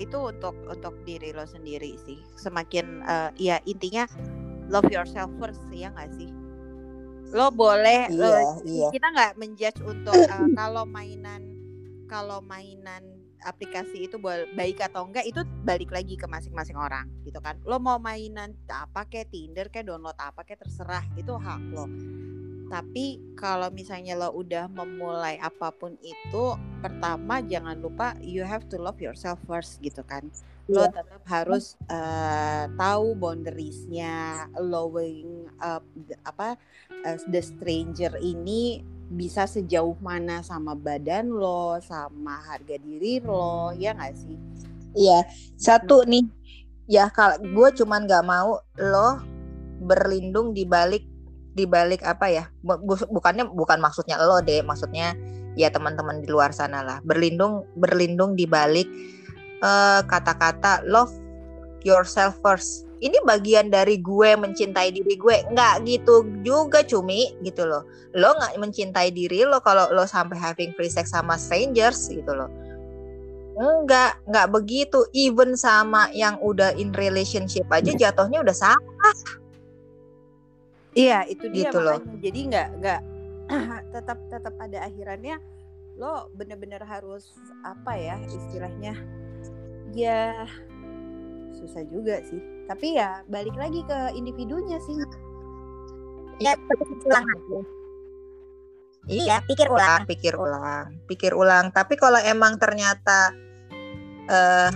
itu 0.00 0.16
untuk 0.16 0.56
untuk 0.72 0.96
diri 1.04 1.36
lo 1.36 1.44
sendiri 1.44 1.96
sih. 2.04 2.20
Semakin 2.36 3.04
eh, 3.04 3.30
ya 3.40 3.56
intinya 3.64 4.04
love 4.68 4.88
yourself 4.88 5.28
first 5.40 5.60
ya 5.72 5.92
nggak 5.92 6.12
sih 6.16 6.41
lo 7.32 7.48
boleh 7.48 8.12
lo- 8.12 8.28
iya 8.28 8.48
iya. 8.68 8.88
kita 8.92 9.06
nggak 9.08 9.32
menjudge 9.40 9.80
untuk 9.82 10.14
eh, 10.14 10.48
kalau 10.58 10.84
mainan 10.84 11.42
kalau 12.06 12.44
mainan 12.44 13.00
aplikasi 13.42 14.06
itu 14.06 14.22
baik 14.54 14.78
atau 14.78 15.08
enggak 15.10 15.26
itu 15.26 15.42
balik 15.66 15.90
lagi 15.90 16.14
ke 16.14 16.30
masing-masing 16.30 16.78
orang 16.78 17.10
gitu 17.26 17.42
kan. 17.42 17.58
Lo 17.66 17.82
mau 17.82 17.98
mainan 17.98 18.54
apa 18.70 19.02
kayak 19.10 19.34
Tinder 19.34 19.66
kayak 19.66 19.90
download 19.90 20.14
apa 20.14 20.46
kayak 20.46 20.62
terserah 20.62 21.02
itu 21.18 21.34
hak 21.34 21.62
lo 21.74 21.90
tapi 22.72 23.20
kalau 23.36 23.68
misalnya 23.68 24.16
lo 24.16 24.32
udah 24.32 24.64
memulai 24.72 25.36
apa 25.36 25.68
pun 25.76 25.92
itu 26.00 26.44
pertama 26.80 27.44
jangan 27.44 27.76
lupa 27.76 28.16
you 28.24 28.40
have 28.40 28.64
to 28.72 28.80
love 28.80 28.96
yourself 28.96 29.36
first 29.44 29.76
gitu 29.84 30.00
kan. 30.08 30.24
Lo 30.72 30.88
Iya. 30.88 30.88
tetap 30.88 31.22
harus 31.28 31.76
eh, 31.92 32.64
tahu 32.80 33.12
boundariesnya 33.12 34.48
lowering 34.56 35.52
up 35.60 35.84
the- 36.08 36.16
apa 36.24 36.56
eh, 37.04 37.18
the 37.28 37.44
stranger 37.44 38.16
ini 38.24 38.80
bisa 39.12 39.44
sejauh 39.44 40.00
mana 40.00 40.40
sama 40.40 40.72
badan 40.72 41.28
lo 41.28 41.76
sama 41.84 42.40
harga 42.48 42.80
diri 42.80 43.20
lo 43.20 43.76
ya 43.76 43.92
nggak 43.92 44.14
sih? 44.16 44.36
Iya, 44.96 45.24
satu 45.56 46.04
nih, 46.08 46.24
ya 46.88 47.08
kalau 47.12 47.36
gue 47.40 47.68
cuman 47.80 48.04
nggak 48.08 48.24
mau 48.24 48.60
lo 48.76 49.08
berlindung 49.82 50.52
di 50.56 50.64
balik 50.64 51.11
di 51.52 51.64
balik 51.68 52.00
apa 52.02 52.26
ya? 52.28 52.44
Bu- 52.64 52.80
bu- 52.80 53.08
Bukannya 53.12 53.48
bukan 53.48 53.78
maksudnya 53.78 54.16
lo 54.20 54.40
deh, 54.40 54.64
maksudnya 54.64 55.12
ya 55.52 55.68
teman-teman 55.68 56.24
di 56.24 56.32
luar 56.32 56.48
sana 56.56 56.80
lah 56.80 57.04
berlindung 57.04 57.68
berlindung 57.76 58.32
di 58.32 58.48
balik 58.48 58.88
eh, 59.60 60.00
kata-kata 60.08 60.80
love 60.88 61.12
yourself 61.84 62.38
first. 62.40 62.88
Ini 63.02 63.18
bagian 63.26 63.66
dari 63.66 63.98
gue 63.98 64.38
mencintai 64.38 64.94
diri 64.94 65.18
gue, 65.18 65.42
nggak 65.50 65.82
gitu 65.90 66.22
juga 66.46 66.86
cumi 66.86 67.34
gitu 67.42 67.66
loh. 67.66 67.82
Lo 68.14 68.30
nggak 68.38 68.54
mencintai 68.62 69.10
diri 69.10 69.42
lo 69.42 69.58
kalau 69.58 69.90
lo 69.90 70.06
sampai 70.06 70.38
having 70.38 70.70
free 70.78 70.86
sex 70.86 71.10
sama 71.10 71.34
strangers 71.34 72.06
gitu 72.06 72.30
loh. 72.30 72.46
Enggak, 73.58 74.22
enggak 74.30 74.48
begitu. 74.54 75.02
Even 75.12 75.58
sama 75.58 76.08
yang 76.14 76.38
udah 76.40 76.72
in 76.78 76.94
relationship 76.94 77.66
aja 77.68 77.90
jatuhnya 77.92 78.40
udah 78.40 78.54
salah. 78.54 79.14
Iya 80.92 81.24
itu 81.28 81.48
dia 81.48 81.72
Gitu 81.72 81.78
loh. 81.80 81.98
jadi 82.20 82.40
nggak 82.52 82.68
nggak 82.80 83.00
tetap 83.94 84.18
tetap 84.30 84.52
pada 84.56 84.78
akhirannya. 84.86 85.36
Lo 86.00 86.32
bener-bener 86.32 86.80
harus 86.88 87.36
apa 87.60 87.92
ya 87.96 88.16
istilahnya? 88.24 88.96
Ya 89.92 90.48
susah 91.52 91.84
juga 91.84 92.24
sih. 92.24 92.40
Tapi 92.64 92.96
ya 92.96 93.20
balik 93.28 93.52
lagi 93.60 93.84
ke 93.84 94.16
individunya 94.16 94.80
sih. 94.80 94.96
Ya, 96.40 96.56
ulang. 97.06 97.28
Iya, 99.06 99.42
pikir 99.44 99.66
ulang, 99.68 100.06
pikir 100.06 100.34
ulang, 100.38 100.86
pikir 101.10 101.32
ulang. 101.36 101.74
Tapi 101.74 101.94
kalau 101.98 102.18
emang 102.22 102.56
ternyata 102.56 103.34
eh 104.30 104.70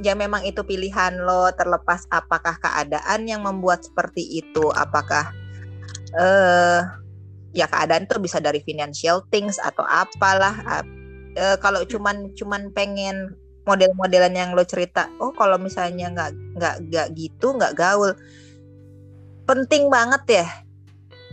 ya 0.00 0.16
memang 0.16 0.42
itu 0.48 0.64
pilihan 0.64 1.20
lo 1.20 1.52
terlepas 1.52 2.08
apakah 2.08 2.56
keadaan 2.58 3.28
yang 3.28 3.44
membuat 3.44 3.84
seperti 3.86 4.24
itu, 4.40 4.68
apakah 4.72 5.30
eh 6.16 6.80
ya 7.52 7.68
keadaan 7.68 8.08
tuh 8.08 8.20
bisa 8.20 8.40
dari 8.40 8.60
financial 8.64 9.24
things 9.28 9.60
atau 9.60 9.84
apalah. 9.84 10.56
Ap- 10.64 10.94
eh, 11.36 11.56
kalau 11.60 11.84
cuman 11.84 12.32
cuman 12.36 12.72
pengen 12.72 13.36
model-modelan 13.62 14.34
yang 14.34 14.50
lo 14.58 14.66
cerita, 14.66 15.06
oh 15.22 15.30
kalau 15.32 15.54
misalnya 15.56 16.10
nggak 16.10 16.30
nggak 16.58 16.74
nggak 16.90 17.06
gitu 17.14 17.54
nggak 17.54 17.78
gaul, 17.78 18.10
penting 19.46 19.86
banget 19.86 20.42
ya 20.42 20.46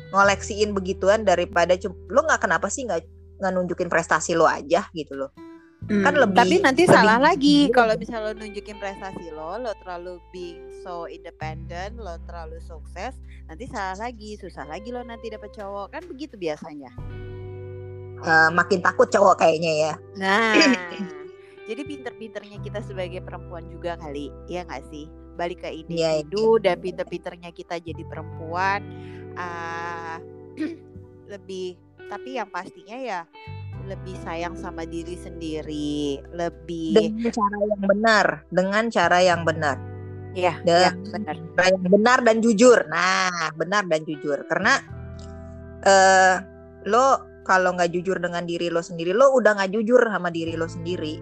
ngoleksiin 0.10 0.74
begituan 0.74 1.22
daripada 1.22 1.78
lo 2.10 2.26
nggak 2.26 2.42
kenapa 2.42 2.68
sih 2.70 2.86
nggak 2.86 3.06
nunjukin 3.40 3.88
prestasi 3.88 4.34
lo 4.34 4.50
aja 4.50 4.90
gitu 4.94 5.14
loh 5.16 5.32
Kan 5.88 6.14
lebih- 6.14 6.36
tapi 6.36 6.56
nanti 6.60 6.84
lebih 6.84 6.94
salah 6.94 7.18
lagi. 7.18 7.72
kalau 7.72 7.96
misalnya 7.96 8.30
lo 8.30 8.34
nunjukin 8.36 8.78
prestasi 8.78 9.32
lo 9.32 9.58
lo 9.58 9.72
terlalu 9.80 10.20
being 10.30 10.60
so 10.84 11.08
independent 11.08 11.98
lo 11.98 12.20
terlalu 12.28 12.60
sukses 12.60 13.18
nanti 13.48 13.66
salah 13.66 13.98
lagi 13.98 14.38
susah 14.38 14.68
lagi 14.68 14.92
lo 14.92 15.02
nanti 15.02 15.32
dapet 15.32 15.50
cowok. 15.50 15.90
Kan 15.90 16.04
begitu 16.06 16.36
biasanya. 16.36 16.92
Eh, 18.20 18.50
makin 18.52 18.84
takut 18.84 19.08
cowok 19.08 19.40
kayaknya 19.40 19.72
ya. 19.74 19.94
Nah, 20.16 20.54
Jadi 21.70 21.86
pinter-pinternya 21.86 22.58
kita 22.60 22.82
sebagai 22.82 23.22
perempuan 23.22 23.70
juga 23.70 23.94
kali, 23.94 24.34
ya 24.50 24.66
nggak 24.66 24.90
sih? 24.90 25.06
Balik 25.38 25.62
ke 25.62 25.70
Iya, 25.70 26.18
individu 26.18 26.58
dan 26.58 26.82
pinter-pinternya 26.82 27.54
kita 27.54 27.78
jadi 27.78 28.02
perempuan 28.04 28.82
ah 29.38 30.18
lebih 31.32 31.78
tapi 32.10 32.36
yang 32.36 32.50
pastinya 32.50 32.98
ya 32.98 33.22
lebih 33.90 34.16
sayang 34.22 34.54
sama 34.54 34.86
diri 34.86 35.18
sendiri, 35.18 36.22
lebih 36.32 36.94
dengan 36.94 37.34
cara 37.34 37.58
yang 37.60 37.82
benar 37.84 38.26
dengan 38.48 38.84
cara 38.88 39.18
yang 39.20 39.42
benar. 39.44 39.78
Ya, 40.32 40.54
Dan- 40.62 40.78
ya 40.78 40.92
benar. 41.10 41.36
cara 41.58 41.68
yang 41.74 41.86
benar 41.90 42.20
dan 42.22 42.38
jujur. 42.40 42.80
Nah 42.86 43.50
benar 43.58 43.84
dan 43.86 44.06
jujur. 44.06 44.46
Karena 44.46 44.78
eh 45.82 46.36
lo 46.86 47.06
kalau 47.44 47.74
nggak 47.74 47.90
jujur 47.92 48.22
dengan 48.22 48.46
diri 48.46 48.70
lo 48.70 48.80
sendiri 48.80 49.10
lo 49.10 49.34
udah 49.34 49.58
nggak 49.58 49.74
jujur 49.74 50.06
sama 50.06 50.30
diri 50.30 50.54
lo 50.54 50.70
sendiri. 50.70 51.18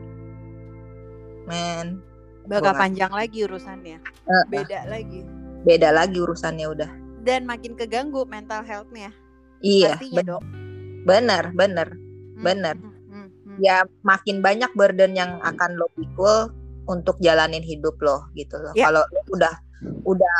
Men 1.48 2.04
Bakal 2.48 2.80
panjang 2.80 3.12
lagi 3.12 3.44
urusannya, 3.44 4.00
Eh, 4.00 4.44
beda 4.48 4.88
lagi. 4.88 5.20
Beda 5.64 5.92
lagi 5.92 6.16
urusannya 6.16 6.66
udah. 6.66 6.90
Dan 7.20 7.44
makin 7.44 7.76
keganggu 7.76 8.24
mental 8.24 8.64
health-nya. 8.64 9.12
iya 9.60 9.96
Pastinya 9.96 10.16
ben- 10.16 10.30
dong. 10.30 10.44
benar 11.04 11.44
benar 11.52 11.88
Hmm, 12.38 12.46
benar. 12.46 12.76
hmm, 12.78 12.94
hmm, 13.10 13.58
ya 13.58 13.82
makin 14.06 14.46
banyak 14.46 14.70
burden 14.78 15.18
yang 15.18 15.42
akan 15.42 15.74
lo 15.74 15.90
pikul 15.98 16.54
untuk 16.86 17.18
jalanin 17.20 17.66
hidup 17.66 17.98
lo 18.00 18.30
gitu 18.38 18.62
loh. 18.62 18.74
Ya. 18.78 18.94
Kalau 18.94 19.04
udah 19.34 19.54
udah 20.06 20.40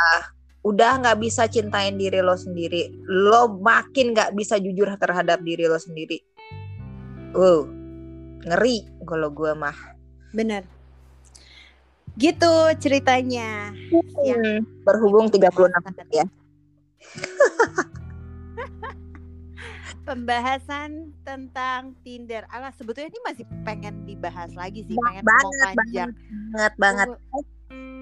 udah 0.62 0.90
nggak 1.02 1.18
bisa 1.18 1.50
cintain 1.50 1.98
diri 1.98 2.22
lo 2.22 2.38
sendiri, 2.38 2.90
lo 3.06 3.58
makin 3.58 4.14
nggak 4.14 4.34
bisa 4.34 4.56
jujur 4.62 4.88
terhadap 4.98 5.42
diri 5.42 5.66
lo 5.66 5.78
sendiri. 5.78 6.22
Uh, 7.34 7.66
ngeri 8.46 8.86
kalau 9.04 9.28
gue 9.34 9.52
mah. 9.52 9.76
Bener. 10.32 10.64
Gitu 12.18 12.52
ceritanya. 12.82 13.70
Yang 14.24 14.66
Hmm, 14.66 14.82
berhubung 14.82 15.30
36 15.30 15.70
menit 15.86 16.08
ya. 16.10 16.26
Pembahasan 20.08 21.12
tentang 21.20 21.92
Tinder. 22.00 22.48
Alah 22.48 22.72
sebetulnya 22.72 23.12
ini 23.12 23.20
masih 23.28 23.44
pengen 23.60 24.08
dibahas 24.08 24.48
lagi 24.56 24.80
sih, 24.88 24.96
pengen 24.96 25.20
banget, 25.20 25.76
panjang. 25.76 26.10
Banget 26.56 26.74
banget. 26.80 27.08
Tunggu. 27.12 27.40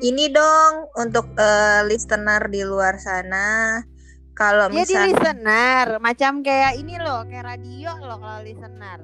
Ini 0.07 0.25
dong 0.31 0.87
untuk 1.03 1.27
eh, 1.35 1.83
listener 1.91 2.47
di 2.47 2.63
luar 2.63 3.03
sana. 3.03 3.83
Kalau 4.39 4.71
di 4.71 4.87
misalnya 4.87 5.19
listener, 5.19 5.87
macam 5.99 6.47
kayak 6.47 6.79
ini 6.79 6.95
loh, 6.95 7.27
kayak 7.27 7.59
radio 7.59 7.91
loh 7.99 8.23
kalau 8.23 8.41
listener. 8.47 9.01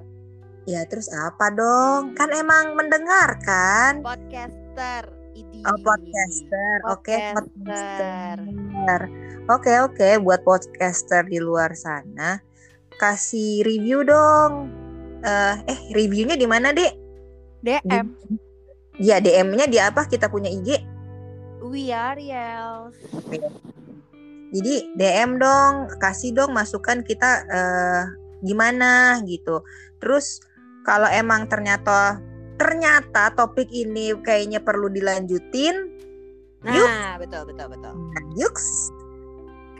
ya 0.62 0.86
terus 0.86 1.10
apa 1.10 1.50
dong? 1.50 2.14
Kan 2.14 2.30
emang 2.30 2.78
mendengarkan. 2.78 3.98
Podcaster, 3.98 5.10
idi. 5.34 5.58
Oh, 5.66 5.74
podcaster. 5.82 6.76
Oke, 6.86 7.18
Podcaster. 7.34 8.36
podcaster. 8.46 9.00
Oke, 9.50 9.72
oke 9.82 10.08
buat 10.22 10.46
podcaster 10.46 11.26
di 11.26 11.42
luar 11.42 11.74
sana 11.74 12.51
kasih 13.02 13.66
review 13.66 14.06
dong. 14.06 14.70
Eh, 15.26 15.54
eh 15.66 15.78
reviewnya 15.90 16.38
di 16.38 16.46
mana, 16.46 16.70
Dek? 16.70 16.94
DM, 17.62 18.06
Ya, 19.02 19.18
DM-nya 19.18 19.66
di 19.66 19.82
apa? 19.82 20.06
Kita 20.06 20.30
punya 20.30 20.46
IG. 20.46 20.78
we 21.62 21.90
are 21.90 22.18
yells. 22.18 22.94
Jadi 24.52 24.74
DM 24.94 25.40
dong, 25.40 25.88
kasih 25.98 26.36
dong 26.36 26.52
masukan 26.52 27.00
kita 27.02 27.30
eh, 27.48 28.02
gimana 28.44 29.22
gitu. 29.24 29.62
Terus 30.02 30.42
kalau 30.84 31.06
emang 31.08 31.46
ternyata 31.48 32.18
ternyata 32.60 33.32
topik 33.32 33.70
ini 33.72 34.12
kayaknya 34.20 34.60
perlu 34.60 34.90
dilanjutin, 34.92 35.88
Yuk. 36.62 36.86
Nah, 36.86 37.18
betul 37.18 37.42
betul 37.50 37.66
betul. 37.74 37.90
nah, 37.90 38.24
yuks 38.38 38.66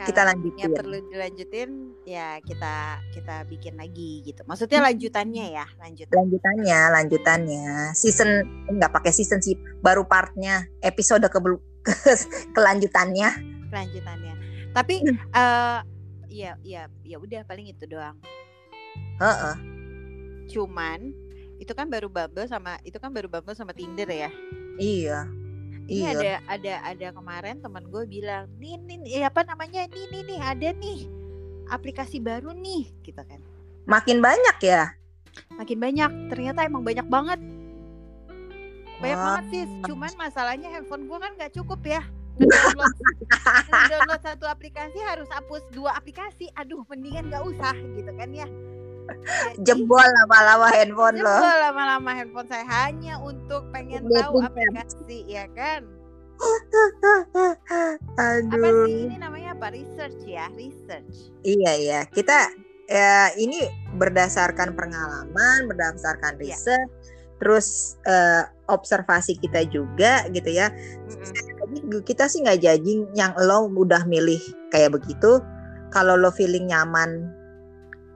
kita 0.09 0.22
lanjutin. 0.26 0.61
yang 0.62 0.72
perlu 0.74 0.98
dilanjutin 1.09 1.70
ya 2.03 2.28
kita 2.42 2.98
kita 3.14 3.46
bikin 3.46 3.74
lagi 3.78 4.22
gitu. 4.26 4.42
Maksudnya 4.44 4.82
lanjutannya 4.82 5.46
ya, 5.55 5.66
lanjutan. 5.78 6.14
lanjutannya 6.14 6.80
lanjutannya 6.90 7.66
season 7.94 8.42
nggak 8.68 8.92
pakai 8.92 9.12
season 9.14 9.38
sih 9.38 9.55
baru 9.80 10.07
partnya 10.07 10.66
episode 10.82 11.24
ke 11.26 11.38
kelanjutannya 12.57 13.30
Lanjutannya. 13.72 14.34
Tapi 14.76 14.94
eh 15.09 15.80
ya 16.32 16.57
ya 16.64 16.88
ya 17.05 17.16
udah 17.16 17.44
paling 17.48 17.72
itu 17.72 17.84
doang. 17.88 18.16
Heeh. 19.20 19.57
Cuman 20.53 21.12
itu 21.62 21.72
kan 21.78 21.86
baru 21.86 22.11
Bumble 22.11 22.50
sama 22.50 22.76
itu 22.82 22.98
kan 22.98 23.14
baru 23.14 23.30
Bumble 23.30 23.55
sama 23.55 23.70
Tinder 23.72 24.11
ya. 24.11 24.30
iya 24.80 25.28
Ini 25.83 25.99
Iya. 25.99 26.11
ada 26.14 26.33
ada 26.47 26.74
ada 26.95 27.09
kemarin 27.11 27.57
teman 27.59 27.85
gue 27.87 28.05
bilang, 28.07 28.47
"Nih 28.57 28.78
nih 28.78 29.18
eh, 29.18 29.24
apa 29.26 29.43
namanya? 29.43 29.87
Nih 29.91 30.07
nih 30.09 30.22
nih 30.24 30.41
ada 30.41 30.68
nih 30.72 31.01
aplikasi 31.68 32.22
baru 32.22 32.55
nih." 32.55 32.91
gitu 33.03 33.22
kan. 33.22 33.41
makin 33.83 34.22
banyak 34.22 34.57
ya 34.62 34.95
Makin 35.53 35.78
banyak. 35.80 36.11
Ternyata 36.30 36.64
emang 36.64 36.85
banyak 36.85 37.07
banget. 37.09 37.41
Banyak 39.01 39.18
Wah. 39.18 39.26
banget 39.41 39.45
sih. 39.51 39.62
Cuman 39.85 40.12
masalahnya 40.14 40.68
handphone 40.70 41.11
gue 41.11 41.18
kan 41.18 41.33
nggak 41.35 41.53
cukup 41.57 41.80
ya. 41.83 42.03
Ngedownload, 42.39 42.93
ngedownload 43.68 44.22
satu 44.24 44.45
aplikasi 44.49 44.97
harus 45.05 45.28
hapus 45.28 45.66
dua 45.74 45.93
aplikasi. 45.93 46.49
Aduh, 46.55 46.85
mendingan 46.89 47.28
nggak 47.28 47.45
usah 47.45 47.74
gitu 47.97 48.12
kan 48.14 48.30
ya. 48.33 48.47
Jebol 49.66 50.07
lama-lama 50.24 50.68
handphone 50.72 51.18
lo 51.20 51.36
jebol 51.38 51.57
lama-lama 51.61 52.11
handphone 52.14 52.48
saya 52.48 52.64
hanya 52.68 53.18
untuk 53.20 53.66
pengen 53.74 54.07
tahu 54.09 54.40
Dating 54.40 54.46
aplikasi 54.48 55.18
ya 55.26 55.44
kan. 55.53 55.82
Apa 58.18 58.18
aduh 58.18 58.86
sih 58.88 59.07
ini 59.07 59.16
namanya 59.18 59.55
apa? 59.55 59.70
Research 59.70 60.18
ya, 60.26 60.50
research. 60.59 61.30
iya 61.46 61.72
iya 61.78 62.00
kita 62.11 62.50
ya 62.90 63.30
ini 63.38 63.62
berdasarkan 63.94 64.74
pengalaman 64.74 65.70
berdasarkan 65.70 66.36
Iya. 66.42 66.55
riset 66.59 66.88
terus 67.38 67.98
eh, 68.07 68.42
observasi 68.70 69.38
kita 69.38 69.66
juga 69.66 70.26
gitu 70.30 70.50
ya. 70.50 70.70
Jadi 71.11 72.03
kita 72.07 72.30
sih 72.30 72.42
nggak 72.42 72.62
judging 72.62 73.11
yang 73.18 73.34
lo 73.38 73.66
udah 73.70 74.07
milih 74.07 74.38
kayak 74.70 74.94
begitu. 74.94 75.42
Kalau 75.90 76.14
lo 76.16 76.30
feeling 76.32 76.70
nyaman 76.70 77.41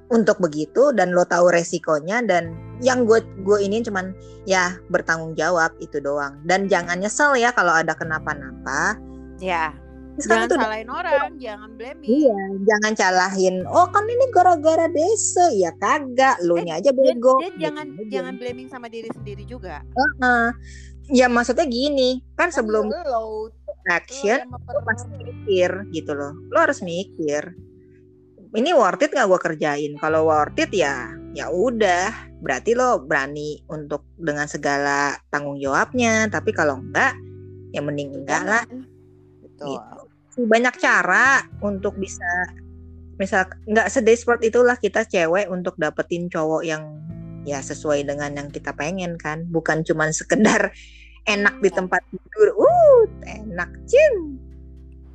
untuk 0.07 0.39
begitu 0.39 0.95
dan 0.95 1.11
lo 1.11 1.27
tahu 1.27 1.51
resikonya 1.51 2.23
dan 2.23 2.55
yang 2.79 3.03
gue 3.05 3.19
gue 3.43 3.59
ini 3.59 3.83
cuman 3.83 4.15
ya 4.45 4.79
bertanggung 4.87 5.35
jawab 5.35 5.75
itu 5.81 5.99
doang 5.99 6.39
dan 6.47 6.71
jangan 6.71 7.01
nyesel 7.01 7.35
ya 7.35 7.51
kalau 7.51 7.75
ada 7.75 7.91
kenapa-napa. 7.93 8.95
Ya, 9.37 9.75
Sekarang 10.17 10.49
jangan 10.49 10.65
salahin 10.65 10.89
orang, 10.89 11.31
jangan 11.37 11.71
blaming. 11.77 12.09
iya 12.09 12.39
jangan 12.65 12.93
calahin 12.97 13.57
oh 13.69 13.85
kan 13.93 14.07
ini 14.09 14.25
gara-gara 14.33 14.89
desa 14.89 15.53
ya 15.53 15.69
kagak 15.77 16.41
lo 16.41 16.57
nya 16.57 16.81
aja 16.81 16.89
Dan, 16.89 16.97
bego. 16.97 17.37
dan 17.37 17.53
Gitu 17.53 17.61
jangan 17.61 17.87
aja. 17.93 18.09
jangan 18.09 18.35
blaming 18.41 18.69
sama 18.73 18.87
diri 18.89 19.09
sendiri 19.13 19.45
juga. 19.45 19.85
Heeh. 19.85 20.47
ya 21.13 21.29
maksudnya 21.29 21.69
gini 21.69 22.19
kan 22.35 22.49
sebelum 22.51 22.89
lo, 22.91 23.53
action 23.87 24.43
lo 24.51 24.81
pasti 24.83 25.07
mikir 25.15 25.87
gitu 25.93 26.17
loh 26.17 26.35
lo 26.51 26.59
harus 26.59 26.83
mikir 26.83 27.55
ini 28.57 28.73
worth 28.73 29.05
it 29.05 29.13
nggak 29.13 29.29
gue 29.29 29.41
kerjain? 29.53 29.93
Kalau 30.01 30.33
worth 30.33 30.57
it 30.57 30.73
ya 30.73 31.13
ya 31.37 31.53
udah. 31.53 32.09
Berarti 32.41 32.73
lo 32.73 33.05
berani 33.05 33.61
untuk 33.69 34.09
dengan 34.17 34.49
segala 34.49 35.21
tanggung 35.29 35.61
jawabnya. 35.61 36.33
Tapi 36.33 36.57
kalau 36.57 36.81
enggak 36.81 37.13
ya 37.77 37.85
mending 37.85 38.25
enggak 38.25 38.43
lah. 38.49 38.65
Betul. 39.45 39.77
Gitu. 39.77 40.01
banyak 40.37 40.77
cara 40.77 41.49
untuk 41.65 41.97
bisa 41.97 42.29
misal 43.17 43.49
nggak 43.65 43.89
sedesperate 43.89 44.53
itulah 44.53 44.77
kita 44.77 45.09
cewek 45.09 45.49
untuk 45.49 45.73
dapetin 45.81 46.29
cowok 46.29 46.61
yang 46.61 47.01
ya 47.49 47.65
sesuai 47.65 48.05
dengan 48.05 48.37
yang 48.37 48.49
kita 48.49 48.73
pengen 48.73 49.21
kan. 49.21 49.45
Bukan 49.53 49.85
cuman 49.85 50.17
sekedar 50.17 50.73
enak 51.35 51.61
di 51.61 51.69
tempat 51.69 52.01
tidur. 52.09 52.57
Uh 52.57 53.05
enak 53.25 53.69
cim 53.85 54.41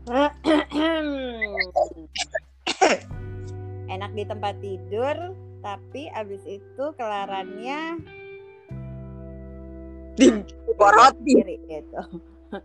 Enak 3.91 4.15
di 4.15 4.23
tempat 4.23 4.55
tidur, 4.63 5.35
tapi 5.59 6.07
abis 6.15 6.39
itu 6.47 6.83
kelarannya 6.95 7.99
di 10.15 10.27
boroti 10.75 11.35
sendiri 11.35 11.55
gitu. 11.67 12.01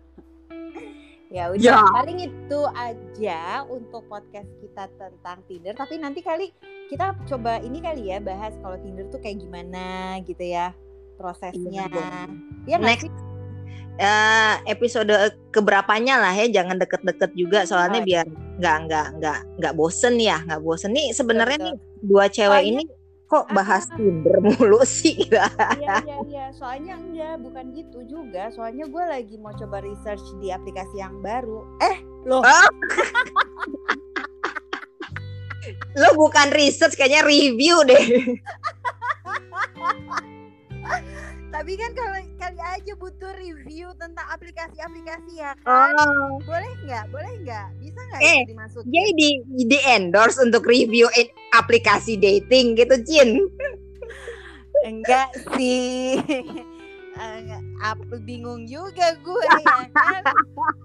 ya 1.37 1.51
udah 1.51 1.59
Ya. 1.59 1.83
paling 1.91 2.19
itu 2.23 2.61
aja 2.73 3.67
untuk 3.67 4.07
podcast 4.07 4.47
kita 4.63 4.87
tentang 4.95 5.43
Tinder 5.51 5.75
tapi 5.75 5.99
nanti 5.99 6.23
kali 6.23 6.55
kita 6.87 7.19
coba 7.27 7.59
ini 7.59 7.83
kali 7.83 8.15
ya 8.15 8.23
bahas 8.23 8.55
kalau 8.63 8.79
Tinder 8.79 9.11
tuh 9.11 9.19
kayak 9.19 9.43
gimana 9.43 10.17
gitu 10.23 10.43
ya 10.43 10.71
prosesnya 11.19 11.91
ya 12.71 12.79
Next. 12.79 13.11
sih? 13.11 13.26
Eh, 13.97 14.55
episode 14.69 15.09
keberapanya 15.57 16.21
lah 16.21 16.37
ya 16.37 16.61
jangan 16.61 16.77
deket-deket 16.77 17.33
juga 17.33 17.65
soalnya 17.65 18.05
Oh, 18.05 18.07
biar 18.07 18.27
nggak 18.61 18.77
nggak 18.85 19.07
nggak 19.17 19.39
nggak 19.57 19.73
bosen 19.73 20.21
ya 20.21 20.37
nggak 20.45 20.61
bosen 20.61 20.93
nih 20.93 21.17
sebenarnya 21.17 21.57
nih 21.65 21.75
dua 22.05 22.29
cewek 22.29 22.61
Soalnya- 22.61 22.77
ini 22.77 22.85
kok 23.27 23.51
bahas 23.51 23.89
Tinder 23.97 24.39
mulu 24.39 24.85
sih 24.85 25.17
Iya 25.33 25.97
iya 26.07 26.17
iya, 26.29 26.45
soalnya 26.55 26.95
enggak, 26.95 27.43
bukan 27.43 27.75
gitu 27.75 27.99
juga. 28.07 28.55
Soalnya 28.55 28.87
gue 28.87 29.03
lagi 29.03 29.35
mau 29.35 29.51
coba 29.51 29.83
research 29.83 30.23
di 30.39 30.55
aplikasi 30.55 31.03
yang 31.03 31.19
baru. 31.27 31.67
Eh, 31.83 31.97
loh. 32.23 32.45
Ah. 32.47 32.71
Lo 35.99 36.15
bukan 36.15 36.55
research 36.55 36.95
kayaknya 36.95 37.27
review 37.27 37.83
deh. 37.83 37.99
Tapi 41.57 41.73
kan 41.81 41.91
kalau 41.97 42.21
kali 42.37 42.61
aja 42.61 42.93
butuh 43.01 43.33
review 43.41 43.89
tentang 43.97 44.29
aplikasi-aplikasi 44.29 45.41
ya 45.41 45.57
kan. 45.65 45.97
Oh. 45.97 46.37
Boleh 46.45 46.69
nggak? 46.85 47.05
Boleh 47.09 47.33
nggak? 47.41 47.67
Bisa 47.81 48.01
nggak 48.13 48.21
Eh, 48.21 48.41
dimasukin? 48.45 48.93
Jadi 48.93 49.11
di, 49.17 49.29
di 49.65 49.79
endorse 49.89 50.37
untuk 50.45 50.69
review 50.69 51.09
in- 51.17 51.33
aplikasi 51.57 52.21
dating 52.21 52.77
gitu, 52.77 53.01
Jin. 53.09 53.49
Enggak 54.85 55.33
sih. 55.57 56.21
Apa 57.87 58.19
bingung 58.21 58.69
juga 58.69 59.17
gue 59.25 59.45
ya 59.65 59.89
kan. 59.89 60.23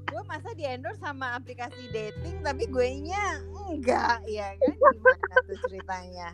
Gue 0.08 0.24
masa 0.24 0.56
di 0.56 0.64
endorse 0.64 1.04
sama 1.04 1.36
aplikasi 1.36 1.92
dating 1.92 2.40
tapi 2.46 2.70
gue 2.70 2.88
nya 3.04 3.42
enggak 3.72 4.22
ya 4.28 4.54
kan 4.56 4.72
gimana 4.76 5.36
tuh 5.48 5.58
ceritanya. 5.68 6.30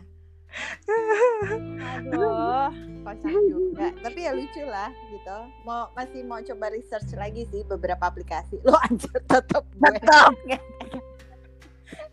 Aduh, 2.08 2.72
kocak 3.04 3.34
juga. 3.48 3.86
Tapi 4.04 4.18
ya 4.24 4.32
lucu 4.34 4.62
lah 4.64 4.90
gitu. 5.12 5.36
Mau 5.64 5.92
masih 5.92 6.20
mau 6.24 6.40
coba 6.40 6.72
research 6.72 7.12
lagi 7.14 7.44
sih 7.52 7.62
beberapa 7.68 8.08
aplikasi. 8.08 8.60
Lo 8.64 8.76
anjir 8.88 9.12
tetap 9.30 9.64
gue. 9.76 9.88
Tetap. 9.96 10.32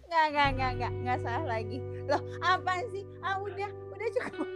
Nggak, 0.06 0.26
nggak, 0.32 0.50
nggak, 0.56 0.72
nggak, 0.80 0.92
nggak 1.04 1.20
salah 1.28 1.46
lagi. 1.60 1.78
Loh, 2.08 2.22
apa 2.40 2.88
sih? 2.94 3.04
Ah, 3.20 3.36
udah, 3.36 3.68
udah 3.68 4.08
cukup. 4.16 4.48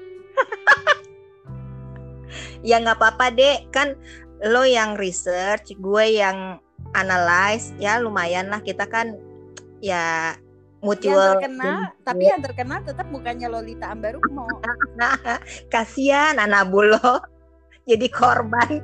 Ya 2.64 2.80
nggak 2.80 2.96
apa-apa 2.96 3.28
deh, 3.36 3.68
kan 3.68 4.00
lo 4.40 4.64
yang 4.64 4.96
research, 4.96 5.76
gue 5.76 6.06
yang 6.16 6.64
analyze, 6.96 7.76
ya 7.76 8.00
lumayan 8.00 8.48
lah 8.48 8.64
kita 8.64 8.88
kan 8.88 9.20
ya 9.84 10.38
Yang 10.80 10.88
mutual. 10.88 11.44
terkenal, 11.44 11.80
tapi 12.08 12.24
yang 12.24 12.40
terkenal 12.40 12.80
tetap 12.88 13.08
bukannya 13.12 13.48
Lolita 13.52 13.92
Ambarukmo. 13.92 14.48
Kasihan 15.74 16.40
anak 16.40 16.72
bulo 16.72 17.20
jadi 17.84 18.08
korban. 18.08 18.80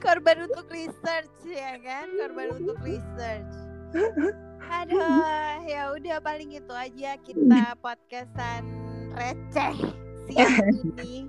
Korban 0.00 0.36
untuk 0.48 0.64
research 0.72 1.36
ya 1.44 1.76
kan? 1.84 2.08
Korban 2.16 2.56
untuk 2.56 2.78
research. 2.80 3.52
Aduh, 4.66 5.60
ya 5.68 5.92
udah 5.92 6.18
paling 6.24 6.56
itu 6.56 6.72
aja 6.72 7.20
kita 7.20 7.76
podcastan 7.84 8.64
receh 9.12 9.76
siang 10.24 10.72
ini. 10.96 11.28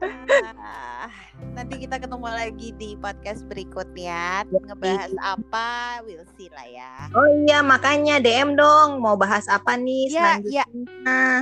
Ah, 0.00 1.06
nanti 1.52 1.78
kita 1.78 1.96
ketemu 1.96 2.26
lagi 2.26 2.68
di 2.74 2.96
podcast 2.96 3.46
berikutnya 3.46 4.42
ngebahas 4.48 5.12
apa 5.18 5.68
we'll 6.02 6.26
see 6.34 6.50
lah 6.50 6.66
ya 6.66 6.92
Oh 7.12 7.28
iya, 7.40 7.60
makanya 7.60 8.18
DM 8.18 8.54
dong 8.54 8.98
mau 8.98 9.14
bahas 9.14 9.46
apa 9.46 9.74
nih 9.74 10.08
Iya, 10.08 10.18
selanjutnya. 10.40 10.64
Mm-mm. 10.72 11.34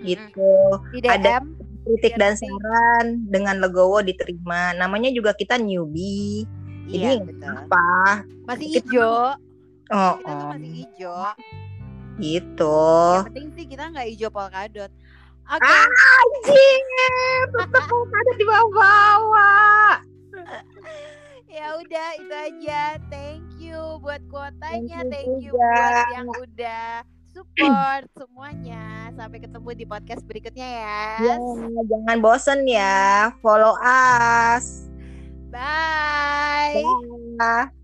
Gitu. 0.00 0.52
di 0.94 0.98
Ada- 1.04 1.40
DM 1.40 1.46
Kritik 1.80 2.14
Biar 2.14 2.20
dan 2.20 2.34
saran 2.36 3.06
dengan 3.26 3.56
legowo 3.58 3.98
diterima. 3.98 4.76
Namanya 4.76 5.08
juga 5.08 5.32
kita 5.32 5.56
newbie. 5.56 6.44
iya 6.84 7.16
Jadi 7.16 7.24
betul 7.26 7.52
apa? 7.58 7.88
masih 8.44 8.68
hijau 8.70 9.32
Oh, 9.88 10.12
kita 10.16 10.30
tuh 10.30 10.36
oh, 10.38 10.48
masih 10.52 10.72
hijau 10.78 11.24
gitu. 12.18 12.80
yang 13.14 13.28
penting 13.30 13.48
sih 13.54 13.64
kita 13.64 13.84
nggak 13.88 14.06
hijau 14.06 14.28
polkadot 14.28 14.90
oke 15.48 15.74
Anjing, 15.98 16.84
tetap 17.50 17.84
ada 18.18 18.32
di 18.36 18.44
bawah-bawah. 18.44 19.92
ya 21.48 21.66
udah 21.80 22.08
itu 22.20 22.34
aja 22.34 23.00
thank 23.08 23.44
you 23.56 23.98
buat 23.98 24.20
kuotanya 24.28 25.02
Thank 25.02 25.12
thank 25.12 25.32
you 25.42 25.56
buat 25.56 26.06
yang 26.12 26.28
udah 26.28 27.02
support 27.32 28.04
semuanya 28.12 29.10
sampai 29.16 29.38
ketemu 29.40 29.68
di 29.74 29.84
podcast 29.84 30.22
berikutnya 30.28 30.68
ya 30.68 31.00
Ya, 31.18 31.36
jangan 31.88 32.18
bosen 32.20 32.68
ya. 32.68 33.32
Follow 33.40 33.74
us. 33.80 34.86
bye 35.48 36.76
Bye. 37.40 37.77